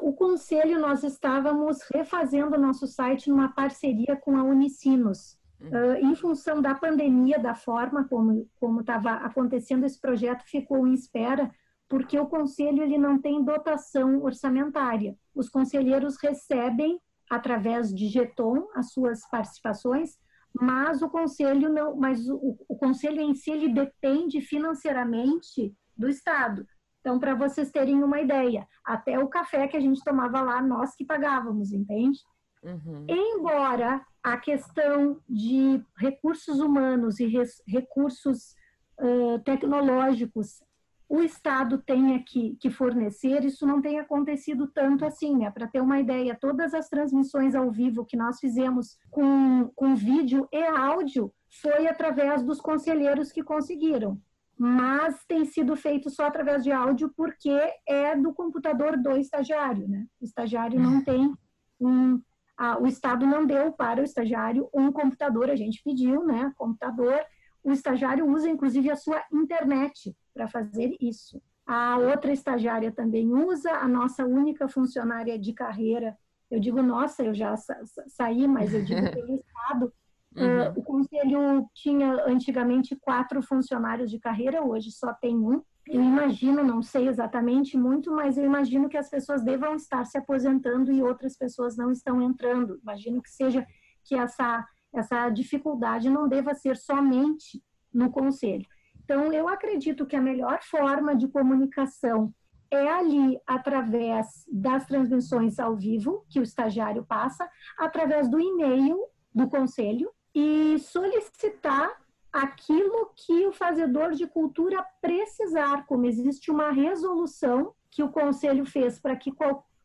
O 0.00 0.12
conselho, 0.12 0.78
nós 0.78 1.02
estávamos 1.02 1.78
refazendo 1.92 2.56
o 2.56 2.60
nosso 2.60 2.86
site 2.86 3.28
numa 3.28 3.52
parceria 3.52 4.16
com 4.16 4.36
a 4.36 4.42
Unicinos. 4.42 5.38
Uh, 5.60 5.94
em 6.02 6.14
função 6.14 6.60
da 6.60 6.74
pandemia, 6.74 7.38
da 7.38 7.54
forma 7.54 8.06
como 8.06 8.80
estava 8.80 9.12
acontecendo 9.12 9.84
esse 9.84 9.98
projeto, 9.98 10.42
ficou 10.44 10.86
em 10.86 10.92
espera, 10.92 11.50
porque 11.88 12.18
o 12.18 12.26
conselho 12.26 12.82
ele 12.82 12.98
não 12.98 13.18
tem 13.18 13.42
dotação 13.42 14.22
orçamentária. 14.22 15.16
Os 15.34 15.48
conselheiros 15.48 16.16
recebem, 16.20 17.00
através 17.30 17.94
de 17.94 18.08
Geton, 18.08 18.68
as 18.74 18.92
suas 18.92 19.26
participações, 19.30 20.18
mas 20.52 21.02
o 21.02 21.08
conselho 21.08 21.68
não, 21.68 21.96
mas 21.96 22.28
o, 22.28 22.56
o 22.68 22.76
conselho 22.76 23.20
em 23.20 23.34
si 23.34 23.50
ele 23.50 23.72
depende 23.72 24.40
financeiramente 24.40 25.74
do 25.96 26.08
Estado. 26.08 26.66
Então, 27.04 27.18
para 27.18 27.34
vocês 27.34 27.70
terem 27.70 28.02
uma 28.02 28.18
ideia, 28.18 28.66
até 28.82 29.18
o 29.18 29.28
café 29.28 29.68
que 29.68 29.76
a 29.76 29.80
gente 29.80 30.02
tomava 30.02 30.40
lá, 30.40 30.62
nós 30.62 30.96
que 30.96 31.04
pagávamos, 31.04 31.70
entende? 31.70 32.18
Uhum. 32.62 33.04
Embora 33.06 34.00
a 34.22 34.38
questão 34.38 35.20
de 35.28 35.84
recursos 35.98 36.60
humanos 36.60 37.20
e 37.20 37.26
res, 37.26 37.62
recursos 37.68 38.54
uh, 38.98 39.38
tecnológicos 39.44 40.62
o 41.06 41.20
Estado 41.20 41.76
tenha 41.76 42.22
que, 42.26 42.56
que, 42.58 42.70
fornecer, 42.70 43.44
isso 43.44 43.66
não 43.66 43.82
tem 43.82 44.00
acontecido 44.00 44.66
tanto 44.66 45.04
assim, 45.04 45.36
né? 45.36 45.50
Para 45.50 45.68
ter 45.68 45.82
uma 45.82 46.00
ideia, 46.00 46.36
todas 46.40 46.72
as 46.72 46.88
transmissões 46.88 47.54
ao 47.54 47.70
vivo 47.70 48.06
que 48.06 48.16
nós 48.16 48.40
fizemos 48.40 48.96
com, 49.10 49.70
com 49.76 49.94
vídeo 49.94 50.48
e 50.50 50.64
áudio 50.64 51.30
foi 51.60 51.86
através 51.86 52.42
dos 52.42 52.60
conselheiros 52.60 53.30
que 53.30 53.42
conseguiram. 53.42 54.18
Mas 54.56 55.24
tem 55.26 55.44
sido 55.44 55.74
feito 55.76 56.08
só 56.10 56.26
através 56.26 56.62
de 56.62 56.70
áudio 56.70 57.12
porque 57.16 57.58
é 57.86 58.16
do 58.16 58.32
computador 58.32 58.96
do 58.96 59.16
estagiário, 59.16 59.88
né? 59.88 60.06
O 60.20 60.24
estagiário 60.24 60.78
não 60.78 60.94
uhum. 60.94 61.04
tem 61.04 61.34
um. 61.80 62.20
A, 62.56 62.78
o 62.78 62.86
Estado 62.86 63.26
não 63.26 63.44
deu 63.44 63.72
para 63.72 64.00
o 64.00 64.04
estagiário 64.04 64.68
um 64.72 64.92
computador, 64.92 65.50
a 65.50 65.56
gente 65.56 65.82
pediu, 65.82 66.24
né? 66.24 66.52
Computador. 66.56 67.20
O 67.64 67.72
estagiário 67.72 68.28
usa, 68.28 68.48
inclusive, 68.48 68.90
a 68.90 68.96
sua 68.96 69.22
internet 69.32 70.14
para 70.32 70.46
fazer 70.46 70.96
isso. 71.00 71.42
A 71.66 71.96
outra 71.96 72.32
estagiária 72.32 72.92
também 72.92 73.32
usa, 73.32 73.72
a 73.72 73.88
nossa 73.88 74.24
única 74.24 74.68
funcionária 74.68 75.38
de 75.38 75.52
carreira, 75.52 76.16
eu 76.50 76.60
digo 76.60 76.82
nossa, 76.82 77.22
eu 77.22 77.34
já 77.34 77.56
sa 77.56 77.76
saí, 78.06 78.46
mas 78.46 78.72
eu 78.72 78.84
digo 78.84 79.00
pelo 79.12 79.34
Estado, 79.34 79.92
uhum. 80.36 80.68
uh, 80.68 80.72
o 80.76 80.82
Conselho 80.82 81.68
tinha 81.74 82.24
antigamente 82.26 82.96
quatro 82.96 83.42
funcionários 83.42 84.10
de 84.10 84.18
carreira, 84.18 84.62
hoje 84.62 84.90
só 84.90 85.12
tem 85.12 85.36
um. 85.36 85.62
Eu 85.86 86.02
imagino, 86.02 86.64
não 86.64 86.80
sei 86.80 87.08
exatamente 87.08 87.76
muito, 87.76 88.10
mas 88.10 88.38
eu 88.38 88.44
imagino 88.44 88.88
que 88.88 88.96
as 88.96 89.10
pessoas 89.10 89.42
devam 89.42 89.74
estar 89.74 90.04
se 90.06 90.16
aposentando 90.16 90.90
e 90.90 91.02
outras 91.02 91.36
pessoas 91.36 91.76
não 91.76 91.92
estão 91.92 92.22
entrando. 92.22 92.80
Imagino 92.82 93.20
que 93.20 93.30
seja 93.30 93.66
que 94.02 94.14
essa, 94.14 94.66
essa 94.94 95.28
dificuldade 95.28 96.08
não 96.08 96.26
deva 96.26 96.54
ser 96.54 96.76
somente 96.76 97.62
no 97.92 98.10
conselho. 98.10 98.66
Então, 99.04 99.30
eu 99.30 99.46
acredito 99.46 100.06
que 100.06 100.16
a 100.16 100.22
melhor 100.22 100.60
forma 100.62 101.14
de 101.14 101.28
comunicação 101.28 102.32
é 102.70 102.88
ali 102.88 103.38
através 103.46 104.26
das 104.50 104.86
transmissões 104.86 105.58
ao 105.58 105.76
vivo 105.76 106.24
que 106.30 106.40
o 106.40 106.42
estagiário 106.42 107.04
passa, 107.04 107.48
através 107.78 108.28
do 108.28 108.40
e-mail 108.40 108.98
do 109.34 109.48
conselho 109.48 110.10
e 110.34 110.78
solicitar 110.78 111.96
aquilo 112.32 113.10
que 113.14 113.46
o 113.46 113.52
fazedor 113.52 114.12
de 114.12 114.26
cultura 114.26 114.84
precisar, 115.00 115.86
como 115.86 116.06
existe 116.06 116.50
uma 116.50 116.70
resolução 116.72 117.72
que 117.90 118.02
o 118.02 118.10
conselho 118.10 118.66
fez 118.66 118.98
para 118.98 119.14
que 119.14 119.32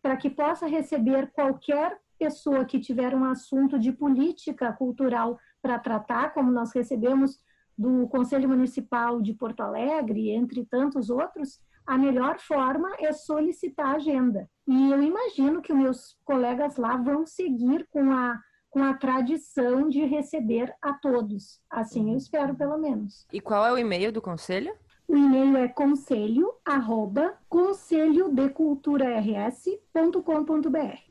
para 0.01 0.15
que 0.17 0.29
possa 0.29 0.65
receber 0.65 1.29
qualquer 1.31 1.99
pessoa 2.17 2.65
que 2.65 2.79
tiver 2.79 3.13
um 3.13 3.25
assunto 3.25 3.77
de 3.77 3.91
política 3.91 4.73
cultural 4.73 5.37
para 5.61 5.77
tratar, 5.77 6.33
como 6.33 6.51
nós 6.51 6.73
recebemos 6.73 7.39
do 7.77 8.07
Conselho 8.07 8.49
Municipal 8.49 9.21
de 9.21 9.33
Porto 9.33 9.61
Alegre, 9.61 10.31
entre 10.31 10.65
tantos 10.65 11.09
outros, 11.09 11.61
a 11.85 11.97
melhor 11.97 12.37
forma 12.39 12.89
é 12.99 13.11
solicitar 13.13 13.87
a 13.87 13.95
agenda. 13.95 14.49
E 14.67 14.91
eu 14.91 15.01
imagino 15.01 15.61
que 15.61 15.73
meus 15.73 16.17
colegas 16.25 16.77
lá 16.77 16.97
vão 16.97 17.25
seguir 17.25 17.87
com 17.89 18.11
a, 18.11 18.39
com 18.69 18.83
a 18.83 18.93
tradição 18.93 19.89
de 19.89 20.05
receber 20.05 20.73
a 20.81 20.93
todos. 20.93 21.59
Assim 21.69 22.11
eu 22.11 22.17
espero, 22.17 22.55
pelo 22.55 22.77
menos. 22.77 23.25
E 23.33 23.41
qual 23.41 23.65
é 23.65 23.71
o 23.71 23.77
e-mail 23.77 24.11
do 24.11 24.21
conselho? 24.21 24.73
O 25.09 25.17
e-mail 25.17 25.57
é 25.57 25.67
conselho, 25.67 26.53
arroba. 26.63 27.33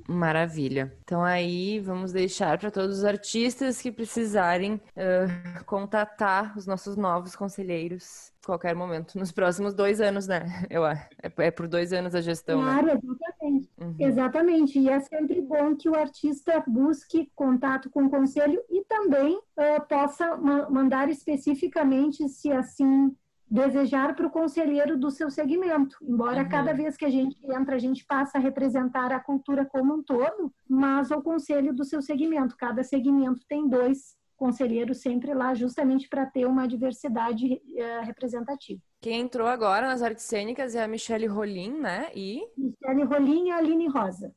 Maravilha. 0.09 0.97
Então 1.03 1.25
aí 1.25 1.81
vamos 1.81 2.13
deixar 2.13 2.57
para 2.59 2.71
todos 2.71 2.99
os 2.99 3.05
artistas 3.05 3.83
que 3.83 3.91
precisarem 3.91 4.75
uh, 4.75 5.65
contatar 5.65 6.57
os 6.57 6.65
nossos 6.65 6.97
novos 6.97 7.35
conselheiros 7.35 8.33
qualquer 8.47 8.75
momento, 8.75 9.19
nos 9.19 9.31
próximos 9.31 9.75
dois 9.75 10.01
anos, 10.01 10.27
né? 10.27 10.65
Eu 10.71 10.87
é, 10.87 11.07
é 11.37 11.51
por 11.51 11.69
dois 11.69 11.93
anos 11.93 12.15
a 12.15 12.21
gestão. 12.23 12.63
Claro, 12.63 12.87
né? 12.87 13.01
exatamente. 13.03 13.71
Uhum. 13.79 13.97
Exatamente. 13.99 14.79
E 14.79 14.89
é 14.89 15.01
sempre 15.01 15.43
bom 15.43 15.77
que 15.77 15.89
o 15.89 15.95
artista 15.95 16.63
busque 16.67 17.31
contato 17.35 17.91
com 17.91 18.07
o 18.07 18.11
conselho 18.11 18.63
e 18.71 18.83
também 18.85 19.37
uh, 19.37 19.87
possa 19.87 20.37
ma 20.39 20.71
mandar 20.71 21.11
especificamente, 21.11 22.27
se 22.29 22.51
assim 22.51 23.15
desejar 23.51 24.15
para 24.15 24.27
o 24.27 24.31
conselheiro 24.31 24.99
do 24.99 25.11
seu 25.11 25.31
segmento. 25.31 25.97
Embora 26.03 26.43
uhum. 26.43 26.49
cada 26.49 26.73
vez 26.73 26.97
que 26.97 27.05
a 27.05 27.11
gente 27.11 27.37
entra, 27.51 27.77
a 27.77 27.79
gente 27.79 28.05
passa 28.05 28.39
a 28.39 28.41
representar 28.41 29.13
a 29.13 29.21
cultura 29.21 29.65
como 29.65 29.95
um 29.95 30.03
todo, 30.03 30.53
mas 30.69 31.11
o 31.11 31.23
conselho 31.23 31.75
do 31.75 31.85
seu 31.85 32.03
segmento. 32.03 32.57
Cada 32.57 32.83
segmento 32.85 33.43
tem 33.49 33.69
dois 33.69 34.17
conselheiros 34.37 34.99
sempre 34.99 35.35
lá, 35.35 35.53
justamente 35.53 36.09
para 36.09 36.25
ter 36.25 36.47
uma 36.47 36.69
diversidade 36.69 37.55
uh, 37.55 38.05
representativa. 38.05 38.81
Quem 39.01 39.21
entrou 39.21 39.49
agora 39.49 39.89
nas 39.89 40.01
artes 40.01 40.25
cênicas 40.25 40.77
é 40.77 40.83
a 40.83 40.89
Michelle 40.89 41.27
Rolim, 41.27 41.81
né? 41.81 42.11
E. 42.15 42.43
Michelle 42.57 43.05
Rolim 43.05 43.49
e 43.49 43.51
a 43.51 43.57
Aline 43.57 43.89
Rosa. 43.89 44.33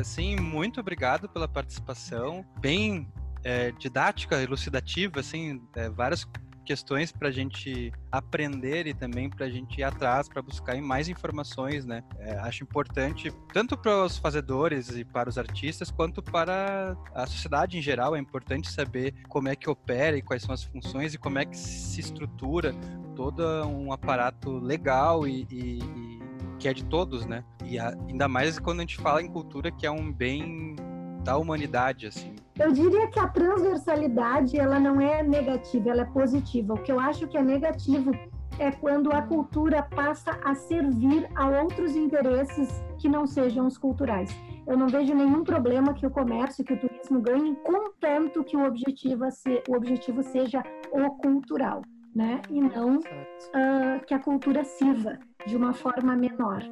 Assim, 0.00 0.36
muito 0.36 0.80
obrigado 0.80 1.28
pela 1.28 1.48
participação. 1.48 2.44
Bem 2.60 3.08
é, 3.44 3.70
didática, 3.72 4.42
elucidativa, 4.42 5.20
assim, 5.20 5.62
é, 5.76 5.88
várias 5.88 6.26
questões 6.64 7.10
para 7.10 7.26
a 7.28 7.32
gente 7.32 7.92
aprender 8.12 8.86
e 8.86 8.94
também 8.94 9.28
para 9.28 9.46
a 9.46 9.50
gente 9.50 9.78
ir 9.78 9.82
atrás 9.82 10.28
para 10.28 10.40
buscar 10.40 10.80
mais 10.80 11.08
informações, 11.08 11.84
né? 11.84 12.04
É, 12.20 12.38
acho 12.38 12.62
importante 12.62 13.32
tanto 13.52 13.76
para 13.76 14.04
os 14.04 14.18
fazedores 14.18 14.90
e 14.90 15.04
para 15.04 15.28
os 15.28 15.36
artistas 15.36 15.90
quanto 15.90 16.22
para 16.22 16.96
a 17.12 17.26
sociedade 17.26 17.76
em 17.76 17.82
geral. 17.82 18.14
É 18.14 18.20
importante 18.20 18.70
saber 18.70 19.14
como 19.28 19.48
é 19.48 19.56
que 19.56 19.68
opera 19.68 20.16
e 20.16 20.22
quais 20.22 20.42
são 20.42 20.54
as 20.54 20.62
funções 20.62 21.12
e 21.12 21.18
como 21.18 21.40
é 21.40 21.44
que 21.44 21.56
se 21.56 22.00
estrutura 22.00 22.72
todo 23.16 23.42
um 23.66 23.92
aparato 23.92 24.58
legal 24.58 25.26
e, 25.26 25.46
e, 25.50 25.80
e 25.80 26.20
que 26.60 26.68
é 26.68 26.72
de 26.72 26.84
todos, 26.84 27.26
né? 27.26 27.42
E 27.64 27.80
a, 27.80 27.88
ainda 28.08 28.28
mais 28.28 28.60
quando 28.60 28.78
a 28.78 28.82
gente 28.82 28.96
fala 28.98 29.20
em 29.20 29.28
cultura 29.28 29.72
que 29.72 29.86
é 29.86 29.90
um 29.90 30.12
bem 30.12 30.76
da 31.24 31.36
humanidade, 31.36 32.06
assim. 32.06 32.36
Eu 32.60 32.70
diria 32.72 33.08
que 33.08 33.18
a 33.18 33.26
transversalidade 33.26 34.58
ela 34.58 34.78
não 34.78 35.00
é 35.00 35.22
negativa, 35.22 35.88
ela 35.88 36.02
é 36.02 36.04
positiva. 36.04 36.74
O 36.74 36.82
que 36.82 36.92
eu 36.92 37.00
acho 37.00 37.26
que 37.26 37.38
é 37.38 37.42
negativo 37.42 38.12
é 38.58 38.70
quando 38.70 39.10
a 39.10 39.22
cultura 39.22 39.82
passa 39.82 40.38
a 40.44 40.54
servir 40.54 41.26
a 41.34 41.48
outros 41.48 41.96
interesses 41.96 42.68
que 42.98 43.08
não 43.08 43.26
sejam 43.26 43.66
os 43.66 43.78
culturais. 43.78 44.30
Eu 44.66 44.76
não 44.76 44.88
vejo 44.88 45.14
nenhum 45.14 45.42
problema 45.42 45.94
que 45.94 46.06
o 46.06 46.10
comércio, 46.10 46.62
que 46.62 46.74
o 46.74 46.78
turismo 46.78 47.22
ganhem, 47.22 47.54
contanto 47.54 48.44
que 48.44 48.58
o 48.58 48.66
objetivo, 48.66 49.24
o 49.66 49.74
objetivo 49.74 50.22
seja 50.22 50.62
o 50.92 51.10
cultural, 51.12 51.80
né? 52.14 52.42
E 52.50 52.60
não 52.60 52.98
uh, 52.98 54.04
que 54.06 54.12
a 54.12 54.18
cultura 54.18 54.64
sirva 54.64 55.18
de 55.46 55.56
uma 55.56 55.72
forma 55.72 56.14
menor. 56.14 56.62